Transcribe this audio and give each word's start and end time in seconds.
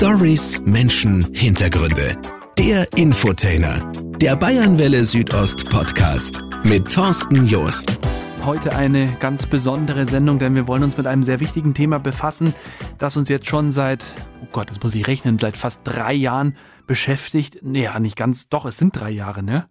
Stories, 0.00 0.62
Menschen, 0.62 1.26
Hintergründe. 1.34 2.16
Der 2.56 2.90
Infotainer. 2.96 3.92
Der 4.18 4.34
Bayernwelle 4.34 5.04
Südost 5.04 5.68
Podcast 5.68 6.42
mit 6.64 6.90
Thorsten 6.90 7.44
Joost. 7.44 7.98
Heute 8.42 8.74
eine 8.74 9.14
ganz 9.18 9.44
besondere 9.44 10.06
Sendung, 10.06 10.38
denn 10.38 10.54
wir 10.54 10.66
wollen 10.66 10.84
uns 10.84 10.96
mit 10.96 11.06
einem 11.06 11.22
sehr 11.22 11.38
wichtigen 11.40 11.74
Thema 11.74 11.98
befassen, 11.98 12.54
das 12.96 13.18
uns 13.18 13.28
jetzt 13.28 13.46
schon 13.46 13.72
seit, 13.72 14.02
oh 14.42 14.46
Gott, 14.50 14.70
das 14.70 14.82
muss 14.82 14.94
ich 14.94 15.06
rechnen, 15.06 15.38
seit 15.38 15.54
fast 15.54 15.82
drei 15.84 16.14
Jahren 16.14 16.56
beschäftigt. 16.86 17.58
Naja, 17.60 18.00
nicht 18.00 18.16
ganz, 18.16 18.48
doch, 18.48 18.64
es 18.64 18.78
sind 18.78 18.98
drei 18.98 19.10
Jahre, 19.10 19.42
ne? 19.42 19.68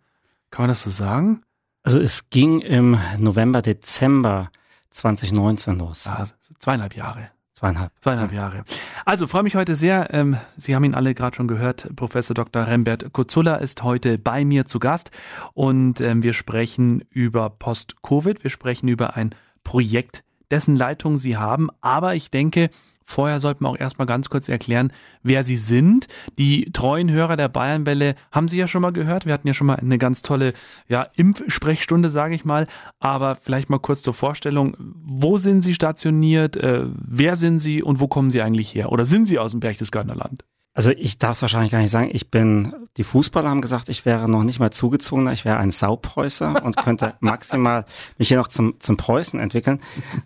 Kann 0.51 0.61
man 0.61 0.69
das 0.69 0.83
so 0.83 0.91
sagen? 0.91 1.41
Also 1.81 1.99
es 1.99 2.29
ging 2.29 2.61
im 2.61 2.99
November, 3.17 3.63
Dezember 3.63 4.51
2019 4.91 5.79
los. 5.79 6.05
Ah, 6.05 6.23
zweieinhalb 6.59 6.95
Jahre. 6.95 7.31
Zweieinhalb. 7.59 7.91
Zweieinhalb 7.99 8.31
Jahre. 8.31 8.63
Also 9.03 9.27
freue 9.27 9.43
mich 9.43 9.55
heute 9.55 9.75
sehr. 9.75 10.13
Ähm, 10.13 10.37
Sie 10.55 10.75
haben 10.75 10.85
ihn 10.85 10.95
alle 10.95 11.13
gerade 11.13 11.35
schon 11.35 11.49
gehört. 11.49 11.93
Professor 11.97 12.33
Dr. 12.33 12.65
Rembert 12.65 13.11
Kuzulla 13.11 13.55
ist 13.57 13.83
heute 13.83 14.17
bei 14.17 14.45
mir 14.45 14.65
zu 14.65 14.79
Gast 14.79 15.11
und 15.53 15.99
ähm, 15.99 16.23
wir 16.23 16.31
sprechen 16.31 17.03
über 17.09 17.49
Post-Covid. 17.49 18.45
Wir 18.45 18.49
sprechen 18.49 18.87
über 18.87 19.17
ein 19.17 19.35
Projekt, 19.65 20.23
dessen 20.49 20.77
Leitung 20.77 21.17
Sie 21.17 21.35
haben. 21.35 21.67
Aber 21.81 22.15
ich 22.15 22.31
denke, 22.31 22.69
Vorher 23.09 23.39
sollten 23.39 23.63
wir 23.63 23.69
auch 23.69 23.79
erstmal 23.79 24.05
ganz 24.05 24.29
kurz 24.29 24.47
erklären, 24.49 24.93
wer 25.23 25.43
Sie 25.43 25.55
sind. 25.55 26.07
Die 26.37 26.71
treuen 26.71 27.09
Hörer 27.09 27.37
der 27.37 27.47
Bayernwelle 27.49 28.13
haben 28.31 28.47
Sie 28.47 28.57
ja 28.57 28.67
schon 28.67 28.83
mal 28.83 28.91
gehört. 28.91 29.25
Wir 29.25 29.33
hatten 29.33 29.47
ja 29.47 29.55
schon 29.55 29.65
mal 29.65 29.77
eine 29.77 29.97
ganz 29.97 30.21
tolle 30.21 30.53
ja, 30.87 31.07
Impfsprechstunde, 31.15 32.11
sage 32.11 32.35
ich 32.35 32.45
mal. 32.45 32.67
Aber 32.99 33.35
vielleicht 33.35 33.71
mal 33.71 33.79
kurz 33.79 34.03
zur 34.03 34.13
Vorstellung. 34.13 34.77
Wo 34.77 35.39
sind 35.39 35.61
Sie 35.61 35.73
stationiert? 35.73 36.55
Äh, 36.55 36.85
wer 36.85 37.35
sind 37.35 37.57
Sie 37.57 37.81
und 37.81 37.99
wo 37.99 38.07
kommen 38.07 38.29
Sie 38.29 38.43
eigentlich 38.43 38.75
her? 38.75 38.91
Oder 38.91 39.05
sind 39.05 39.25
Sie 39.25 39.39
aus 39.39 39.51
dem 39.51 39.59
Berchtesgadener 39.59 40.15
Land? 40.15 40.45
Also 40.79 40.91
ich 40.91 41.19
darf 41.19 41.31
es 41.31 41.41
wahrscheinlich 41.41 41.73
gar 41.73 41.81
nicht 41.81 41.91
sagen. 41.91 42.09
Ich 42.13 42.31
bin, 42.31 42.73
die 42.95 43.03
Fußballer 43.03 43.49
haben 43.49 43.59
gesagt, 43.59 43.89
ich 43.89 44.05
wäre 44.05 44.29
noch 44.29 44.43
nicht 44.43 44.61
mal 44.61 44.71
zugezogener, 44.71 45.33
ich 45.33 45.43
wäre 45.43 45.57
ein 45.57 45.71
Saupreußer 45.71 46.63
und 46.63 46.77
könnte 46.77 47.15
maximal 47.19 47.83
mich 48.17 48.29
hier 48.29 48.37
noch 48.37 48.47
zum, 48.47 48.79
zum 48.79 48.95
Preußen 48.95 49.41
entwickeln. 49.41 49.81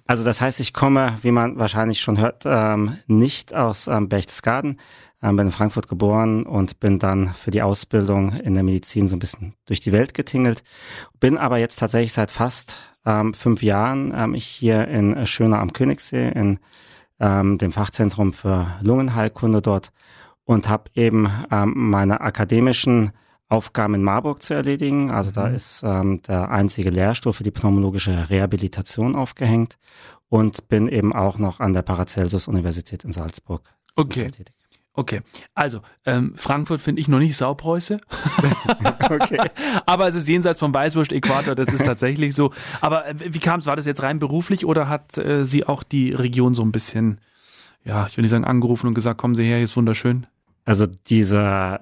Also 0.05 0.23
das 0.23 0.41
heißt, 0.41 0.59
ich 0.59 0.71
komme, 0.71 1.17
wie 1.23 1.31
man 1.31 1.57
wahrscheinlich 1.57 2.01
schon 2.01 2.19
hört, 2.19 2.43
ähm, 2.45 2.97
nicht 3.07 3.55
aus 3.55 3.87
ähm, 3.87 4.09
Berchtesgaden, 4.09 4.79
ähm, 5.23 5.37
bin 5.37 5.47
in 5.47 5.51
Frankfurt 5.51 5.87
geboren 5.87 6.43
und 6.43 6.79
bin 6.79 6.99
dann 6.99 7.33
für 7.33 7.49
die 7.49 7.63
Ausbildung 7.63 8.33
in 8.33 8.53
der 8.53 8.61
Medizin 8.61 9.07
so 9.07 9.15
ein 9.15 9.19
bisschen 9.19 9.55
durch 9.65 9.79
die 9.79 9.91
Welt 9.91 10.13
getingelt. 10.13 10.63
Bin 11.19 11.39
aber 11.39 11.57
jetzt 11.57 11.79
tatsächlich 11.79 12.13
seit 12.13 12.29
fast 12.29 12.77
ähm, 13.07 13.33
fünf 13.33 13.63
Jahren 13.63 14.13
ähm, 14.15 14.35
hier 14.35 14.87
in 14.87 15.25
Schöner 15.25 15.61
am 15.61 15.73
Königssee, 15.73 16.29
in 16.29 16.59
ähm, 17.19 17.57
dem 17.57 17.71
Fachzentrum 17.71 18.33
für 18.33 18.67
Lungenheilkunde 18.83 19.63
dort 19.63 19.91
und 20.45 20.67
habe 20.69 20.91
eben 20.95 21.29
ähm, 21.51 21.73
meine 21.75 22.21
akademischen 22.21 23.11
Aufgaben 23.49 23.95
in 23.95 24.03
Marburg 24.03 24.41
zu 24.41 24.53
erledigen. 24.53 25.11
Also 25.11 25.29
mhm. 25.31 25.35
da 25.35 25.47
ist 25.47 25.83
ähm, 25.83 26.21
der 26.23 26.49
einzige 26.49 26.89
Lehrstuhl 26.89 27.33
für 27.33 27.43
die 27.43 27.51
pneumologische 27.51 28.29
Rehabilitation 28.29 29.15
aufgehängt 29.15 29.77
und 30.29 30.67
bin 30.67 30.87
eben 30.87 31.13
auch 31.13 31.37
noch 31.37 31.59
an 31.59 31.73
der 31.73 31.83
Paracelsus 31.83 32.47
Universität 32.47 33.03
in 33.03 33.11
Salzburg. 33.11 33.73
Okay. 33.95 34.25
Tätig. 34.25 34.53
Okay, 34.95 35.21
also 35.55 35.81
ähm, 36.05 36.33
Frankfurt 36.35 36.79
finde 36.79 37.01
ich 37.01 37.07
noch 37.07 37.17
nicht 37.17 37.35
Saupreuße. 37.35 37.99
okay. 39.09 39.49
Aber 39.87 40.07
es 40.07 40.13
ist 40.13 40.29
jenseits 40.29 40.59
vom 40.59 40.71
Weißwurst-Äquator, 40.71 41.55
das 41.55 41.69
ist 41.69 41.83
tatsächlich 41.83 42.35
so. 42.35 42.51
Aber 42.79 43.07
äh, 43.07 43.15
wie 43.17 43.39
kam 43.39 43.59
es? 43.59 43.65
War 43.65 43.75
das 43.75 43.87
jetzt 43.87 44.03
rein 44.03 44.19
beruflich 44.19 44.67
oder 44.67 44.89
hat 44.89 45.17
äh, 45.17 45.47
sie 45.47 45.65
auch 45.65 45.81
die 45.81 46.13
Region 46.13 46.53
so 46.53 46.61
ein 46.61 46.71
bisschen, 46.71 47.19
ja, 47.83 48.05
ich 48.05 48.17
will 48.17 48.21
nicht 48.21 48.29
sagen 48.29 48.45
angerufen 48.45 48.85
und 48.85 48.93
gesagt, 48.93 49.17
kommen 49.17 49.33
Sie 49.33 49.43
her, 49.43 49.55
hier 49.55 49.63
ist 49.63 49.75
wunderschön? 49.75 50.27
Also 50.65 50.85
diese, 50.87 51.79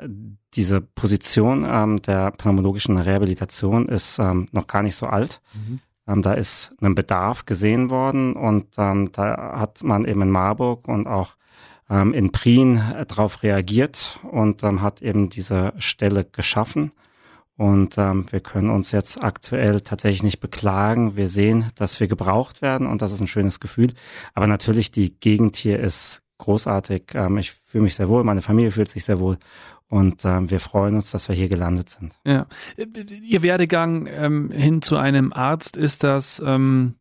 diese 0.53 0.81
Position 0.81 1.65
ähm, 1.67 2.01
der 2.01 2.31
pneumologischen 2.31 2.97
Rehabilitation 2.97 3.87
ist 3.87 4.19
ähm, 4.19 4.47
noch 4.51 4.67
gar 4.67 4.83
nicht 4.83 4.95
so 4.95 5.05
alt. 5.05 5.41
Mhm. 5.53 5.79
Ähm, 6.07 6.21
da 6.21 6.33
ist 6.33 6.73
ein 6.81 6.95
Bedarf 6.95 7.45
gesehen 7.45 7.89
worden 7.89 8.33
und 8.33 8.67
ähm, 8.77 9.11
da 9.11 9.59
hat 9.59 9.83
man 9.83 10.05
eben 10.05 10.23
in 10.23 10.31
Marburg 10.31 10.87
und 10.87 11.07
auch 11.07 11.35
ähm, 11.89 12.13
in 12.13 12.31
Prien 12.31 12.77
äh, 12.77 13.05
darauf 13.05 13.43
reagiert 13.43 14.19
und 14.31 14.63
ähm, 14.63 14.81
hat 14.81 15.01
eben 15.01 15.29
diese 15.29 15.73
Stelle 15.77 16.25
geschaffen. 16.25 16.91
Und 17.57 17.99
ähm, 17.99 18.25
wir 18.31 18.39
können 18.39 18.71
uns 18.71 18.91
jetzt 18.91 19.23
aktuell 19.23 19.81
tatsächlich 19.81 20.23
nicht 20.23 20.39
beklagen. 20.39 21.15
Wir 21.15 21.27
sehen, 21.27 21.67
dass 21.75 21.99
wir 21.99 22.07
gebraucht 22.07 22.63
werden 22.63 22.87
und 22.87 23.03
das 23.03 23.11
ist 23.11 23.21
ein 23.21 23.27
schönes 23.27 23.59
Gefühl. 23.59 23.93
Aber 24.33 24.47
natürlich, 24.47 24.89
die 24.91 25.19
Gegend 25.19 25.57
hier 25.57 25.79
ist 25.79 26.23
großartig. 26.41 27.13
Ähm, 27.13 27.37
ich 27.37 27.51
fühle 27.51 27.85
mich 27.85 27.95
sehr 27.95 28.09
wohl, 28.09 28.23
meine 28.23 28.41
Familie 28.41 28.71
fühlt 28.71 28.89
sich 28.89 29.05
sehr 29.05 29.19
wohl. 29.19 29.37
Und 29.87 30.23
ähm, 30.23 30.49
wir 30.49 30.59
freuen 30.59 30.95
uns, 30.95 31.11
dass 31.11 31.27
wir 31.27 31.35
hier 31.35 31.49
gelandet 31.49 31.89
sind. 31.89 32.13
Ja. 32.25 32.47
Ihr 32.77 33.41
Werdegang 33.41 34.07
ähm, 34.07 34.49
hin 34.49 34.81
zu 34.81 34.95
einem 34.95 35.33
Arzt, 35.33 35.75
ist 35.75 36.03
das 36.03 36.41
ähm, 36.45 36.95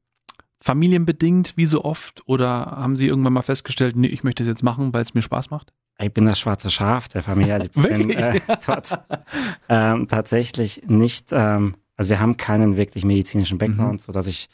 familienbedingt, 0.60 1.56
wie 1.56 1.66
so 1.66 1.84
oft? 1.84 2.22
Oder 2.26 2.48
haben 2.48 2.96
Sie 2.96 3.06
irgendwann 3.06 3.32
mal 3.32 3.42
festgestellt, 3.42 3.94
nee, 3.96 4.08
ich 4.08 4.24
möchte 4.24 4.42
es 4.42 4.48
jetzt 4.48 4.64
machen, 4.64 4.92
weil 4.92 5.02
es 5.02 5.14
mir 5.14 5.22
Spaß 5.22 5.50
macht? 5.50 5.72
Ich 6.00 6.12
bin 6.12 6.26
das 6.26 6.40
schwarze 6.40 6.70
Schaf 6.70 7.08
der 7.08 7.22
Familie. 7.22 7.54
Also 7.54 7.66
ich 7.66 7.72
bin 7.82 8.10
äh, 8.10 8.40
dort 8.66 9.00
ähm, 9.68 10.08
tatsächlich 10.08 10.82
nicht, 10.86 11.28
ähm, 11.30 11.76
also 11.96 12.10
wir 12.10 12.18
haben 12.18 12.36
keinen 12.38 12.76
wirklich 12.76 13.04
medizinischen 13.04 13.58
Background, 13.58 13.92
mhm. 13.92 13.98
so 13.98 14.12
dass 14.12 14.26
ich 14.26 14.48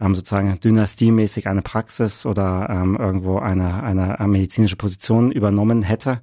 ähm, 0.00 0.14
sozusagen 0.14 0.58
dynastiemäßig 0.60 1.48
eine 1.48 1.62
Praxis 1.62 2.26
oder 2.26 2.68
ähm, 2.70 2.96
irgendwo 2.96 3.38
eine, 3.38 3.82
eine, 3.82 4.16
medizinische 4.26 4.76
Position 4.76 5.30
übernommen 5.30 5.82
hätte. 5.82 6.20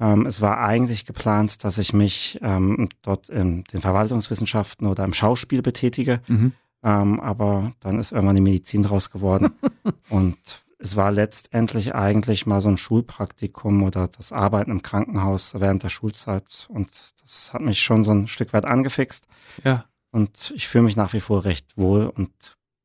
Ähm, 0.00 0.26
es 0.26 0.40
war 0.40 0.58
eigentlich 0.58 1.04
geplant, 1.04 1.64
dass 1.64 1.78
ich 1.78 1.92
mich 1.92 2.38
ähm, 2.42 2.88
dort 3.02 3.28
in 3.28 3.64
den 3.64 3.80
Verwaltungswissenschaften 3.80 4.86
oder 4.86 5.04
im 5.04 5.12
Schauspiel 5.12 5.62
betätige. 5.62 6.20
Mhm. 6.26 6.52
Ähm, 6.82 7.20
aber 7.20 7.72
dann 7.80 7.98
ist 7.98 8.12
irgendwann 8.12 8.36
die 8.36 8.42
Medizin 8.42 8.82
draus 8.82 9.10
geworden. 9.10 9.52
und 10.08 10.64
es 10.78 10.96
war 10.96 11.10
letztendlich 11.10 11.94
eigentlich 11.94 12.44
mal 12.44 12.60
so 12.60 12.68
ein 12.68 12.76
Schulpraktikum 12.76 13.82
oder 13.84 14.08
das 14.08 14.32
Arbeiten 14.32 14.70
im 14.70 14.82
Krankenhaus 14.82 15.54
während 15.58 15.82
der 15.82 15.88
Schulzeit. 15.88 16.66
Und 16.68 16.90
das 17.22 17.52
hat 17.54 17.62
mich 17.62 17.80
schon 17.80 18.04
so 18.04 18.12
ein 18.12 18.26
Stück 18.26 18.52
weit 18.52 18.66
angefixt. 18.66 19.26
Ja. 19.62 19.86
Und 20.10 20.52
ich 20.54 20.68
fühle 20.68 20.84
mich 20.84 20.96
nach 20.96 21.12
wie 21.12 21.20
vor 21.20 21.44
recht 21.44 21.76
wohl 21.76 22.06
und 22.06 22.30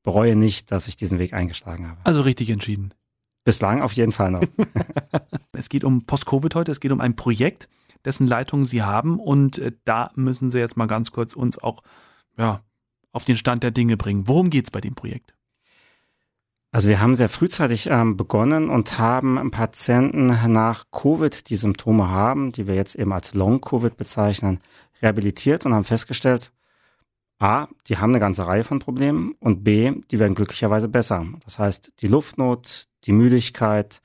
bereue 0.09 0.35
nicht, 0.35 0.71
dass 0.71 0.87
ich 0.87 0.95
diesen 0.95 1.19
Weg 1.19 1.33
eingeschlagen 1.33 1.87
habe. 1.87 1.99
Also 2.03 2.21
richtig 2.21 2.49
entschieden. 2.49 2.95
Bislang 3.43 3.83
auf 3.83 3.93
jeden 3.93 4.11
Fall 4.11 4.31
noch. 4.31 4.41
es 5.51 5.69
geht 5.69 5.83
um 5.83 6.07
Post-Covid 6.07 6.55
heute, 6.55 6.71
es 6.71 6.79
geht 6.79 6.91
um 6.91 6.99
ein 6.99 7.15
Projekt, 7.15 7.69
dessen 8.05 8.25
Leitung 8.25 8.65
Sie 8.65 8.81
haben 8.81 9.19
und 9.19 9.59
äh, 9.59 9.71
da 9.85 10.09
müssen 10.15 10.49
Sie 10.49 10.57
jetzt 10.57 10.77
mal 10.77 10.87
ganz 10.87 11.11
kurz 11.11 11.33
uns 11.33 11.59
auch 11.59 11.83
ja, 12.39 12.63
auf 13.11 13.23
den 13.23 13.37
Stand 13.37 13.61
der 13.61 13.69
Dinge 13.69 13.97
bringen. 13.97 14.27
Worum 14.27 14.49
geht 14.49 14.65
es 14.65 14.71
bei 14.71 14.81
dem 14.81 14.95
Projekt? 14.95 15.35
Also 16.71 16.89
wir 16.89 16.99
haben 16.99 17.13
sehr 17.13 17.29
frühzeitig 17.29 17.85
ähm, 17.85 18.17
begonnen 18.17 18.71
und 18.71 18.97
haben 18.97 19.51
Patienten 19.51 20.25
nach 20.51 20.85
Covid, 20.91 21.51
die 21.51 21.55
Symptome 21.55 22.09
haben, 22.09 22.51
die 22.51 22.65
wir 22.65 22.73
jetzt 22.73 22.95
eben 22.95 23.13
als 23.13 23.35
Long-Covid 23.35 23.95
bezeichnen, 23.95 24.59
rehabilitiert 25.03 25.67
und 25.67 25.75
haben 25.75 25.83
festgestellt, 25.83 26.51
A, 27.39 27.67
die 27.87 27.97
haben 27.97 28.11
eine 28.11 28.19
ganze 28.19 28.45
Reihe 28.45 28.65
von 28.65 28.79
Problemen 28.79 29.33
und 29.39 29.63
B, 29.63 29.93
die 30.11 30.19
werden 30.19 30.35
glücklicherweise 30.35 30.89
besser. 30.89 31.25
Das 31.45 31.57
heißt, 31.57 31.93
die 32.01 32.07
Luftnot, 32.07 32.87
die 33.05 33.13
Müdigkeit, 33.13 34.01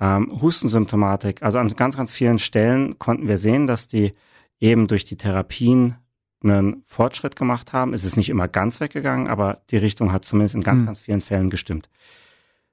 ähm, 0.00 0.40
Hustensymptomatik, 0.40 1.42
also 1.42 1.58
an 1.58 1.68
ganz, 1.68 1.96
ganz 1.96 2.12
vielen 2.12 2.38
Stellen 2.38 2.98
konnten 2.98 3.26
wir 3.26 3.36
sehen, 3.36 3.66
dass 3.66 3.88
die 3.88 4.12
eben 4.60 4.86
durch 4.86 5.04
die 5.04 5.16
Therapien 5.16 5.96
einen 6.42 6.84
Fortschritt 6.86 7.34
gemacht 7.34 7.72
haben. 7.72 7.94
Es 7.94 8.04
ist 8.04 8.16
nicht 8.16 8.28
immer 8.28 8.46
ganz 8.46 8.80
weggegangen, 8.80 9.26
aber 9.26 9.62
die 9.70 9.76
Richtung 9.76 10.12
hat 10.12 10.24
zumindest 10.24 10.54
in 10.54 10.62
ganz, 10.62 10.82
mhm. 10.82 10.86
ganz 10.86 11.00
vielen 11.00 11.20
Fällen 11.20 11.50
gestimmt. 11.50 11.88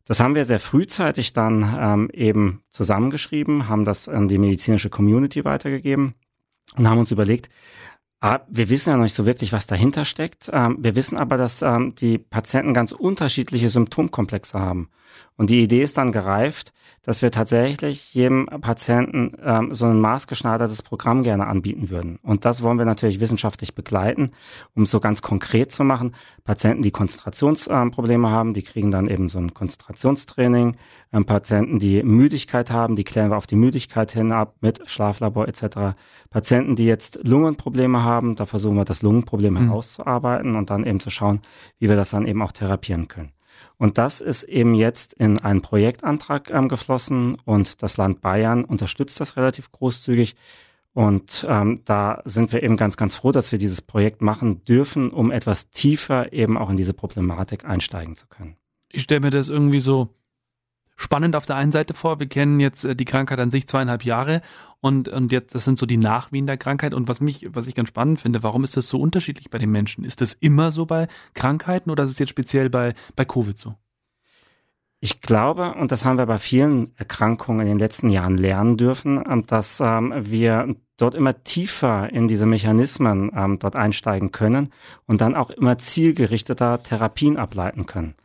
Das 0.06 0.20
haben 0.20 0.36
wir 0.36 0.46
sehr 0.46 0.60
frühzeitig 0.60 1.34
dann 1.34 1.76
ähm, 1.80 2.10
eben 2.14 2.62
zusammengeschrieben, 2.70 3.68
haben 3.68 3.86
das 3.86 4.08
an 4.08 4.28
die 4.28 4.38
medizinische 4.38 4.92
Community 4.92 5.44
weitergegeben 5.46 6.14
und 6.76 6.88
haben 6.88 7.00
uns 7.00 7.12
überlegt, 7.12 7.50
wir 8.48 8.70
wissen 8.70 8.90
ja 8.90 8.96
noch 8.96 9.04
nicht 9.04 9.14
so 9.14 9.26
wirklich, 9.26 9.54
was 9.54 9.68
dahinter 9.68 10.06
steckt. 10.06 10.50
Ähm, 10.52 10.78
wir 10.80 10.96
wissen 10.96 11.18
aber, 11.18 11.38
dass 11.38 11.62
ähm, 11.62 11.96
die 11.96 12.18
Patienten 12.18 12.74
ganz 12.74 12.92
unterschiedliche 12.92 13.70
Symptomkomplexe 13.70 14.60
haben. 14.60 14.90
Und 15.38 15.50
die 15.50 15.62
Idee 15.62 15.84
ist 15.84 15.98
dann 15.98 16.12
gereift, 16.12 16.72
dass 17.06 17.22
wir 17.22 17.30
tatsächlich 17.30 18.14
jedem 18.14 18.48
Patienten 18.62 19.34
ähm, 19.44 19.74
so 19.74 19.86
ein 19.86 20.00
maßgeschneidertes 20.00 20.82
Programm 20.82 21.24
gerne 21.24 21.46
anbieten 21.46 21.90
würden. 21.90 22.18
Und 22.24 22.46
das 22.46 22.64
wollen 22.64 22.80
wir 22.80 22.86
natürlich 22.86 23.20
wissenschaftlich 23.20 23.76
begleiten, 23.76 24.32
um 24.76 24.84
es 24.84 24.92
so 24.92 25.00
ganz 25.00 25.22
konkret 25.22 25.72
zu 25.72 25.84
machen. 25.84 26.16
Patienten, 26.46 26.82
die 26.82 26.92
Konzentrationsprobleme 26.92 28.28
ähm, 28.28 28.34
haben, 28.34 28.54
die 28.54 28.64
kriegen 28.64 28.92
dann 28.92 29.08
eben 29.08 29.30
so 29.30 29.38
ein 29.38 29.54
Konzentrationstraining. 29.54 30.78
Ähm, 31.14 31.26
Patienten, 31.26 31.80
die 31.80 32.02
Müdigkeit 32.02 32.72
haben, 32.72 32.96
die 32.96 33.04
klären 33.04 33.30
wir 33.30 33.38
auf 33.38 33.48
die 33.48 33.56
Müdigkeit 33.56 34.12
hin 34.12 34.32
ab 34.32 34.56
mit 34.62 34.90
Schlaflabor 34.90 35.48
etc. 35.48 35.98
Patienten, 36.32 36.76
die 36.76 36.86
jetzt 36.86 37.20
Lungenprobleme 37.28 38.04
haben, 38.04 38.36
da 38.36 38.46
versuchen 38.46 38.78
wir 38.78 38.86
das 38.86 39.04
Lungenproblem 39.04 39.54
mhm. 39.54 39.68
herauszuarbeiten 39.68 40.56
und 40.56 40.70
dann 40.70 40.86
eben 40.86 41.00
zu 41.00 41.10
schauen, 41.10 41.42
wie 41.78 41.90
wir 41.90 41.98
das 41.98 42.10
dann 42.10 42.26
eben 42.26 42.42
auch 42.42 42.52
therapieren 42.52 43.08
können. 43.08 43.35
Und 43.78 43.98
das 43.98 44.22
ist 44.22 44.44
eben 44.44 44.74
jetzt 44.74 45.14
in 45.14 45.40
einen 45.40 45.62
Projektantrag 45.62 46.50
ähm, 46.50 46.70
geflossen 46.70 47.38
und 47.46 47.84
das 47.84 47.98
Land 47.98 48.22
Bayern 48.22 48.64
unterstützt 48.64 49.20
das 49.20 49.38
relativ 49.38 49.72
großzügig. 49.72 50.36
Und 50.94 51.46
ähm, 51.50 51.82
da 51.84 52.22
sind 52.24 52.54
wir 52.54 52.64
eben 52.64 52.78
ganz, 52.78 52.96
ganz 52.96 53.18
froh, 53.18 53.32
dass 53.32 53.52
wir 53.52 53.60
dieses 53.60 53.82
Projekt 53.82 54.22
machen 54.22 54.64
dürfen, 54.64 55.12
um 55.12 55.30
etwas 55.30 55.70
tiefer 55.72 56.32
eben 56.32 56.58
auch 56.58 56.70
in 56.70 56.78
diese 56.78 56.94
Problematik 56.94 57.66
einsteigen 57.66 58.16
zu 58.16 58.28
können. 58.28 58.56
Ich 58.90 59.02
stelle 59.04 59.20
mir 59.20 59.30
das 59.30 59.50
irgendwie 59.50 59.82
so 59.82 60.10
spannend 60.96 61.36
auf 61.36 61.46
der 61.46 61.56
einen 61.56 61.72
Seite 61.72 61.94
vor. 61.94 62.20
Wir 62.20 62.28
kennen 62.28 62.60
jetzt 62.60 62.86
äh, 62.86 62.96
die 62.96 63.06
Krankheit 63.06 63.40
an 63.40 63.52
sich 63.52 63.68
zweieinhalb 63.68 64.04
Jahre 64.04 64.42
und, 64.82 65.08
und 65.08 65.32
jetzt, 65.32 65.56
das 65.56 65.66
sind 65.66 65.80
so 65.80 65.86
die 65.86 65.98
Nachwehen 65.98 66.46
der 66.46 66.58
Krankheit. 66.58 66.94
Und 66.94 67.08
was 67.08 67.20
mich, 67.22 67.48
was 67.50 67.68
ich 67.68 67.76
ganz 67.76 67.90
spannend 67.90 68.20
finde, 68.20 68.44
warum 68.44 68.64
ist 68.64 68.78
das 68.78 68.88
so 68.88 69.00
unterschiedlich 69.00 69.50
bei 69.50 69.58
den 69.58 69.72
Menschen? 69.72 70.04
Ist 70.04 70.22
das 70.22 70.34
immer 70.34 70.72
so 70.72 70.86
bei 70.86 71.08
Krankheiten 71.34 71.90
oder 71.90 72.04
ist 72.04 72.12
es 72.12 72.20
jetzt 72.20 72.30
speziell 72.30 72.70
bei, 72.70 72.94
bei 73.16 73.26
Covid 73.26 73.58
so? 73.58 73.76
Ich 75.00 75.22
glaube, 75.22 75.74
und 75.74 75.92
das 75.92 76.06
haben 76.06 76.18
wir 76.18 76.26
bei 76.26 76.38
vielen 76.38 76.96
Erkrankungen 76.98 77.62
in 77.62 77.68
den 77.68 77.80
letzten 77.80 78.10
Jahren 78.10 78.38
lernen 78.38 78.78
dürfen, 78.78 79.24
ähm, 79.30 79.46
dass 79.46 79.80
ähm, 79.80 80.14
wir 80.18 80.76
dort 80.98 81.16
immer 81.16 81.44
tiefer 81.44 82.12
in 82.12 82.28
diese 82.28 82.46
Mechanismen 82.46 83.32
ähm, 83.36 83.60
dort 83.60 83.76
einsteigen 83.76 84.32
können 84.32 84.72
und 85.06 85.22
dann 85.22 85.36
auch 85.36 85.50
immer 85.50 85.78
zielgerichteter 85.78 86.82
Therapien 86.82 87.38
ableiten 87.38 87.86
können. 87.86 88.16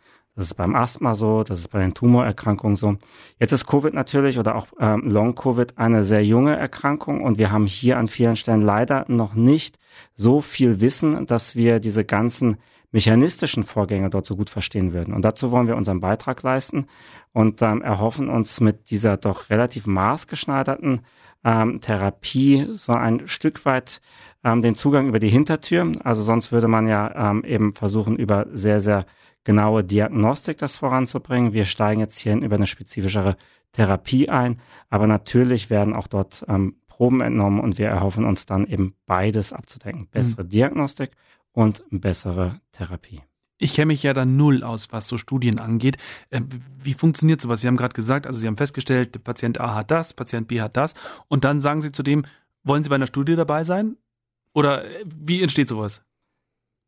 Das 0.41 0.47
ist 0.47 0.55
beim 0.55 0.75
Asthma 0.75 1.15
so, 1.15 1.45
das 1.45 1.59
ist 1.59 1.69
bei 1.69 1.81
den 1.81 1.93
Tumorerkrankungen 1.93 2.75
so. 2.75 2.97
Jetzt 3.39 3.53
ist 3.53 3.67
Covid 3.67 3.93
natürlich 3.93 4.39
oder 4.39 4.55
auch 4.55 4.69
ähm, 4.79 5.03
Long-Covid 5.05 5.77
eine 5.77 6.03
sehr 6.03 6.25
junge 6.25 6.57
Erkrankung 6.57 7.21
und 7.21 7.37
wir 7.37 7.53
haben 7.53 7.67
hier 7.67 7.99
an 7.99 8.09
vielen 8.09 8.37
Stellen 8.37 8.63
leider 8.63 9.05
noch 9.09 9.35
nicht 9.35 9.79
so 10.15 10.41
viel 10.41 10.81
Wissen, 10.81 11.27
dass 11.27 11.57
wir 11.57 11.79
diese 11.79 12.07
ganzen 12.07 12.57
mechanistischen 12.91 13.65
Vorgänge 13.65 14.09
dort 14.09 14.25
so 14.25 14.35
gut 14.35 14.49
verstehen 14.49 14.95
würden. 14.95 15.13
Und 15.13 15.27
dazu 15.27 15.51
wollen 15.51 15.67
wir 15.67 15.77
unseren 15.77 16.01
Beitrag 16.01 16.43
leisten 16.43 16.87
und 17.35 17.61
ähm, 17.61 17.83
erhoffen 17.83 18.31
uns 18.31 18.61
mit 18.63 18.89
dieser 18.89 19.19
doch 19.19 19.51
relativ 19.51 19.87
maßgeschneiderten 19.87 21.03
ähm, 21.45 21.83
Therapie 21.83 22.67
so 22.73 22.93
ein 22.93 23.29
Stück 23.29 23.67
weit 23.67 24.01
ähm, 24.45 24.63
den 24.63 24.75
Zugang 24.75 25.09
über 25.09 25.19
die 25.19 25.29
Hintertür. 25.29 25.93
Also 26.05 26.23
sonst 26.23 26.53
würde 26.53 26.69
man 26.69 26.87
ja 26.87 27.31
ähm, 27.31 27.45
eben 27.45 27.75
versuchen, 27.75 28.17
über 28.17 28.47
sehr, 28.53 28.81
sehr 28.81 29.07
genaue 29.45 29.85
Diagnostik 29.85 30.59
das 30.59 30.77
voranzubringen. 30.77 31.53
Wir 31.53 31.65
steigen 31.65 32.01
jetzt 32.01 32.19
hierhin 32.19 32.43
über 32.43 32.57
eine 32.57 32.67
spezifischere 32.67 33.37
Therapie 33.73 34.29
ein, 34.29 34.61
aber 34.89 35.07
natürlich 35.07 35.71
werden 35.71 35.95
auch 35.95 36.09
dort 36.09 36.45
ähm, 36.49 36.77
Proben 36.89 37.21
entnommen 37.21 37.61
und 37.61 37.79
wir 37.79 37.89
erhoffen 37.89 38.25
uns 38.25 38.45
dann 38.45 38.67
eben 38.67 38.95
beides 39.07 39.53
abzudecken. 39.53 40.09
Bessere 40.11 40.45
mhm. 40.45 40.49
Diagnostik 40.51 41.13
und 41.53 41.83
bessere 41.91 42.61
Therapie. 42.73 43.23
Ich 43.63 43.75
kenne 43.75 43.87
mich 43.87 44.03
ja 44.03 44.15
da 44.15 44.25
null 44.25 44.63
aus, 44.63 44.91
was 44.91 45.07
so 45.07 45.19
Studien 45.19 45.59
angeht. 45.59 45.99
Ähm, 46.31 46.49
wie 46.83 46.95
funktioniert 46.95 47.41
sowas? 47.41 47.61
Sie 47.61 47.69
haben 47.69 47.77
gerade 47.77 47.95
gesagt, 47.95 48.27
also 48.27 48.39
Sie 48.39 48.47
haben 48.47 48.57
festgestellt, 48.57 49.23
Patient 49.23 49.61
A 49.61 49.75
hat 49.75 49.91
das, 49.91 50.15
Patient 50.15 50.49
B 50.49 50.61
hat 50.61 50.77
das. 50.77 50.95
Und 51.29 51.45
dann 51.45 51.61
sagen 51.61 51.83
Sie 51.83 51.93
zu 51.93 52.03
dem, 52.03 52.25
wollen 52.65 52.83
Sie 52.83 52.89
bei 52.89 52.95
einer 52.97 53.07
Studie 53.07 53.37
dabei 53.37 53.65
sein? 53.65 53.97
Oder 54.55 54.85
äh, 54.85 55.05
wie 55.07 55.43
entsteht 55.43 55.69
sowas? 55.69 56.03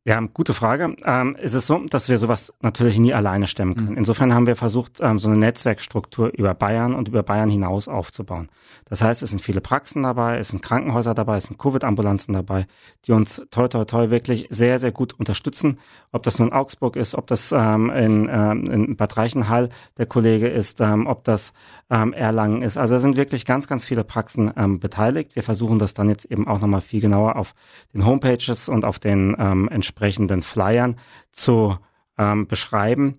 Ja, 0.04 0.20
gute 0.34 0.52
Frage. 0.52 0.96
Ähm, 1.04 1.36
es 1.40 1.54
ist 1.54 1.68
so, 1.68 1.78
dass 1.78 2.08
wir 2.08 2.18
sowas 2.18 2.52
natürlich 2.60 2.98
nie 2.98 3.14
alleine 3.14 3.46
stemmen 3.46 3.76
können. 3.76 3.90
Mhm. 3.90 3.98
Insofern 3.98 4.34
haben 4.34 4.48
wir 4.48 4.56
versucht, 4.56 4.98
ähm, 5.00 5.20
so 5.20 5.28
eine 5.28 5.38
Netzwerkstruktur 5.38 6.32
über 6.36 6.54
Bayern 6.54 6.96
und 6.96 7.06
über 7.06 7.22
Bayern 7.22 7.48
hinaus 7.48 7.86
aufzubauen. 7.86 8.48
Das 8.86 9.00
heißt, 9.00 9.22
es 9.22 9.30
sind 9.30 9.40
viele 9.40 9.60
Praxen 9.60 10.02
dabei, 10.02 10.38
es 10.38 10.48
sind 10.48 10.60
Krankenhäuser 10.60 11.14
dabei, 11.14 11.36
es 11.36 11.44
sind 11.44 11.56
Covid-Ambulanzen 11.56 12.34
dabei, 12.34 12.66
die 13.06 13.12
uns 13.12 13.42
toi 13.52 13.68
toi 13.68 13.84
toi 13.84 14.10
wirklich 14.10 14.48
sehr, 14.50 14.80
sehr 14.80 14.90
gut 14.90 15.12
unterstützen. 15.12 15.78
Ob 16.10 16.24
das 16.24 16.40
nun 16.40 16.52
Augsburg 16.52 16.96
ist, 16.96 17.14
ob 17.14 17.28
das 17.28 17.52
ähm, 17.52 17.88
in, 17.90 18.28
ähm, 18.28 18.70
in 18.70 18.96
Bad 18.96 19.16
Reichenhall 19.16 19.68
der 19.98 20.06
Kollege 20.06 20.48
ist, 20.48 20.80
ähm, 20.80 21.06
ob 21.06 21.22
das 21.22 21.52
ähm, 21.90 22.12
Erlangen 22.12 22.62
ist. 22.62 22.76
Also 22.76 22.96
da 22.96 22.98
sind 22.98 23.16
wirklich 23.16 23.46
ganz, 23.46 23.68
ganz 23.68 23.84
viele 23.84 24.02
Praxen 24.02 24.50
beteiligt. 24.80 25.36
Wir 25.36 25.42
versuchen 25.42 25.78
das 25.78 25.94
dann 25.94 26.08
jetzt 26.08 26.24
eben 26.24 26.48
auch 26.48 26.60
nochmal 26.60 26.80
viel 26.80 27.00
genauer 27.00 27.36
auf 27.36 27.54
den 27.92 28.04
Homepages 28.04 28.68
und 28.68 28.84
auf 28.84 28.98
den 28.98 29.36
ähm, 29.38 29.68
entsprechenden 29.92 30.42
Flyern 30.42 30.96
zu 31.32 31.76
ähm, 32.18 32.46
beschreiben. 32.46 33.18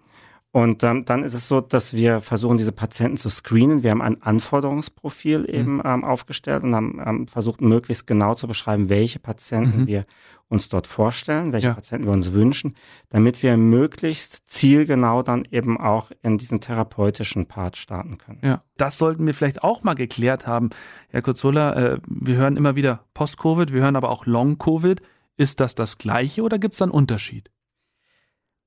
Und 0.52 0.84
ähm, 0.84 1.04
dann 1.06 1.24
ist 1.24 1.34
es 1.34 1.48
so, 1.48 1.62
dass 1.62 1.96
wir 1.96 2.22
versuchen, 2.22 2.58
diese 2.58 2.72
Patienten 2.72 3.18
zu 3.18 3.30
screenen. 3.30 3.82
Wir 3.82 3.90
haben 3.90 4.04
ein 4.04 4.22
Anforderungsprofil 4.22 5.40
mhm. 5.40 5.46
eben 5.46 5.82
ähm, 5.84 6.04
aufgestellt 6.04 6.64
und 6.64 6.76
haben 6.76 7.02
ähm, 7.04 7.28
versucht, 7.28 7.62
möglichst 7.62 8.06
genau 8.06 8.36
zu 8.36 8.48
beschreiben, 8.48 8.88
welche 8.88 9.18
Patienten 9.18 9.82
mhm. 9.82 9.88
wir 9.88 10.06
uns 10.50 10.70
dort 10.70 10.86
vorstellen, 10.86 11.54
welche 11.54 11.70
ja. 11.70 11.74
Patienten 11.74 12.06
wir 12.06 12.14
uns 12.14 12.34
wünschen, 12.34 12.76
damit 13.10 13.42
wir 13.42 13.58
möglichst 13.58 14.48
zielgenau 14.48 15.24
dann 15.24 15.48
eben 15.50 15.80
auch 15.80 16.12
in 16.22 16.38
diesen 16.38 16.62
therapeutischen 16.62 17.48
Part 17.48 17.76
starten 17.76 18.20
können. 18.20 18.40
Ja, 18.44 18.62
das 18.78 19.00
sollten 19.00 19.26
wir 19.26 19.34
vielleicht 19.34 19.64
auch 19.64 19.82
mal 19.82 19.96
geklärt 19.96 20.46
haben. 20.46 20.70
Herr 21.10 21.24
Kurzola, 21.24 21.74
äh, 21.74 22.00
wir 22.06 22.36
hören 22.36 22.58
immer 22.58 22.76
wieder 22.76 23.06
Post-Covid, 23.16 23.74
wir 23.74 23.82
hören 23.82 23.96
aber 23.96 24.10
auch 24.10 24.28
Long-Covid. 24.28 25.02
Ist 25.38 25.60
das 25.60 25.76
das 25.76 25.98
Gleiche 25.98 26.44
oder 26.44 26.60
gibt 26.60 26.74
es 26.74 26.80
da 26.80 26.86
einen 26.86 26.92
Unterschied? 26.92 27.50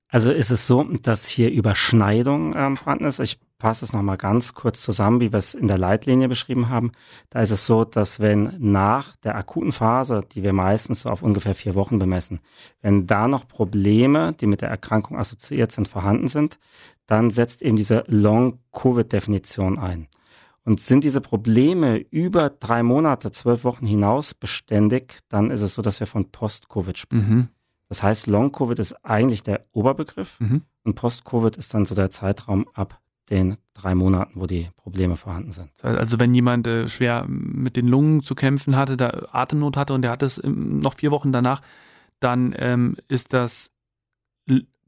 Also 0.09 0.31
ist 0.31 0.51
es 0.51 0.67
so, 0.67 0.85
dass 0.85 1.27
hier 1.27 1.51
Überschneidung 1.51 2.55
ähm, 2.57 2.77
vorhanden 2.77 3.07
ist. 3.07 3.19
Ich 3.19 3.41
fasse 3.59 3.85
es 3.85 3.93
nochmal 3.93 4.17
ganz 4.17 4.55
kurz 4.55 4.81
zusammen, 4.81 5.21
wie 5.21 5.33
wir 5.33 5.39
es 5.39 5.55
in 5.55 5.67
der 5.67 5.79
Leitlinie 5.79 6.29
beschrieben 6.29 6.69
haben. 6.69 6.93
Da 7.31 7.41
ist 7.41 7.51
es 7.51 7.67
so, 7.67 7.85
dass 7.85 8.21
wenn 8.21 8.55
nach 8.59 9.17
der 9.17 9.35
akuten 9.35 9.73
Phase, 9.73 10.21
die 10.33 10.45
wir 10.45 10.53
meistens 10.53 11.03
so 11.03 11.09
auf 11.09 11.23
ungefähr 11.23 11.57
vier 11.57 11.75
Wochen 11.75 11.99
bemessen, 11.99 12.41
wenn 12.83 13.07
da 13.07 13.27
noch 13.27 13.49
Probleme, 13.49 14.35
die 14.35 14.47
mit 14.47 14.61
der 14.61 14.69
Erkrankung 14.69 15.19
assoziiert 15.19 15.73
sind, 15.73 15.89
vorhanden 15.89 16.29
sind, 16.29 16.59
dann 17.07 17.31
setzt 17.31 17.63
eben 17.63 17.77
diese 17.77 18.05
Long-Covid-Definition 18.07 19.79
ein. 19.79 20.09
Und 20.67 20.81
sind 20.81 21.05
diese 21.05 21.21
Probleme 21.21 21.97
über 21.97 22.51
drei 22.51 22.83
Monate, 22.83 23.31
zwölf 23.31 23.63
Wochen 23.63 23.87
hinaus 23.87 24.35
beständig, 24.35 25.21
dann 25.29 25.53
ist 25.53 25.63
es 25.63 25.75
so, 25.75 25.81
dass 25.81 26.01
wir 26.01 26.09
von 26.09 26.33
Post-Covid 26.33 26.99
sprechen. 26.99 27.35
Mhm. 27.35 27.49
Das 27.89 28.03
heißt, 28.03 28.27
Long-Covid 28.27 28.77
ist 28.81 28.93
eigentlich 29.05 29.45
der 29.45 29.65
Oberbegriff 29.71 30.41
mhm. 30.41 30.63
und 30.83 30.97
Post-Covid 30.97 31.57
ist 31.57 31.73
dann 31.73 31.85
so 31.85 31.95
der 31.95 32.11
Zeitraum 32.11 32.67
ab 32.75 33.01
den 33.31 33.59
drei 33.75 33.95
Monaten, 33.95 34.41
wo 34.41 34.47
die 34.47 34.69
Probleme 34.77 35.17
vorhanden 35.17 35.53
sind. 35.53 35.71
Also 35.83 36.19
wenn 36.19 36.35
jemand 36.35 36.67
äh, 36.67 36.89
schwer 36.89 37.27
mit 37.29 37.77
den 37.77 37.87
Lungen 37.87 38.23
zu 38.23 38.35
kämpfen 38.35 38.75
hatte, 38.75 38.97
da 38.97 39.29
Atemnot 39.31 39.77
hatte 39.77 39.95
und 39.95 40.03
der 40.03 40.11
hat 40.11 40.25
es 40.25 40.41
noch 40.45 40.95
vier 40.95 41.13
Wochen 41.13 41.31
danach, 41.31 41.63
dann 42.19 42.55
ähm, 42.59 42.97
ist 43.07 43.33
das 43.33 43.71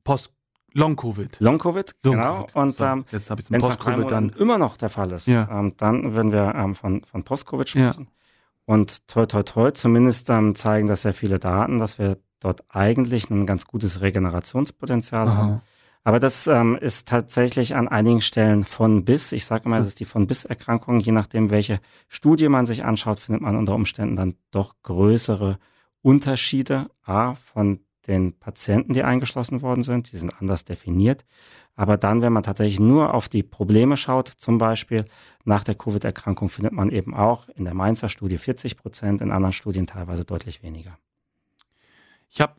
Post 0.03 0.33
Long-Covid. 0.79 1.41
Long-Covid, 1.41 1.95
Long 2.05 2.15
genau. 2.15 2.47
Und 2.55 2.77
so, 2.77 2.85
ähm, 2.85 3.05
jetzt 3.11 3.31
habe 3.31 3.41
ich 3.41 3.47
zum 3.49 3.59
Post-Covid 3.59 4.11
dann 4.11 4.31
immer 4.31 4.59
noch 4.59 4.77
der 4.77 4.91
Fall 4.91 5.11
ist, 5.13 5.27
ja. 5.27 5.49
ähm, 5.51 5.75
dann 5.77 6.15
würden 6.15 6.33
wir 6.33 6.55
ähm, 6.55 6.75
von, 6.75 7.03
von 7.05 7.25
Post-Covid 7.25 7.69
sprechen. 7.69 8.05
Ja. 8.05 8.13
Und 8.65 9.07
toi 9.09 9.27
toi 9.27 9.43
toi, 9.43 9.71
zumindest 9.73 10.31
ähm, 10.31 10.55
zeigen 10.55 10.87
das 10.87 11.03
sehr 11.03 11.15
viele 11.15 11.39
Daten, 11.39 11.79
dass 11.79 11.99
wir 11.99 12.19
dort 12.41 12.63
eigentlich 12.69 13.31
ein 13.31 13.47
ganz 13.47 13.67
gutes 13.67 14.01
Regenerationspotenzial 14.01 15.27
Aha. 15.27 15.37
haben. 15.37 15.61
Aber 16.05 16.21
das 16.21 16.47
ähm, 16.47 16.77
ist 16.81 17.09
tatsächlich 17.09 17.75
an 17.75 17.89
einigen 17.89 18.21
Stellen 18.21 18.65
von 18.65 19.05
bis. 19.05 19.33
Ich 19.33 19.45
sage 19.45 19.65
immer, 19.65 19.79
es 19.79 19.87
ist 19.87 20.01
die 20.01 20.05
von 20.05 20.27
bis 20.27 20.45
Erkrankung. 20.45 21.01
Je 21.01 21.13
nachdem, 21.13 21.51
welche 21.51 21.81
Studie 22.09 22.49
man 22.49 22.67
sich 22.67 22.85
anschaut, 22.85 23.19
findet 23.19 23.43
man 23.43 23.57
unter 23.57 23.75
Umständen 23.75 24.17
dann 24.17 24.35
doch 24.51 24.75
größere 24.85 25.59
Unterschiede. 26.03 26.89
A, 27.05 27.35
von 27.35 27.81
den 28.09 28.39
Patienten, 28.39 28.93
die 28.93 29.05
eingeschlossen 29.05 29.63
worden 29.63 29.83
sind. 29.83 30.13
Die 30.13 30.17
sind 30.17 30.33
anders 30.41 30.65
definiert. 30.65 31.25
Aber 31.77 31.97
dann, 31.97 32.23
wenn 32.23 32.33
man 32.33 32.43
tatsächlich 32.43 32.81
nur 32.81 33.15
auf 33.15 33.29
die 33.29 33.43
Probleme 33.43 33.97
schaut, 33.97 34.29
zum 34.29 34.59
Beispiel 34.59 35.05
nach 35.45 35.63
der 35.63 35.77
Covid-Erkrankung, 35.77 36.49
findet 36.49 36.73
man 36.73 36.91
eben 36.91 37.15
auch 37.15 37.49
in 37.51 37.65
der 37.65 37.75
Mainzer 37.75 38.09
Studie 38.09 38.39
40 38.39 38.77
Prozent, 38.77 39.21
in 39.21 39.31
anderen 39.31 39.53
Studien 39.53 39.87
teilweise 39.87 40.25
deutlich 40.25 40.63
weniger. 40.63 40.99
Ich 42.31 42.41
habe 42.41 42.55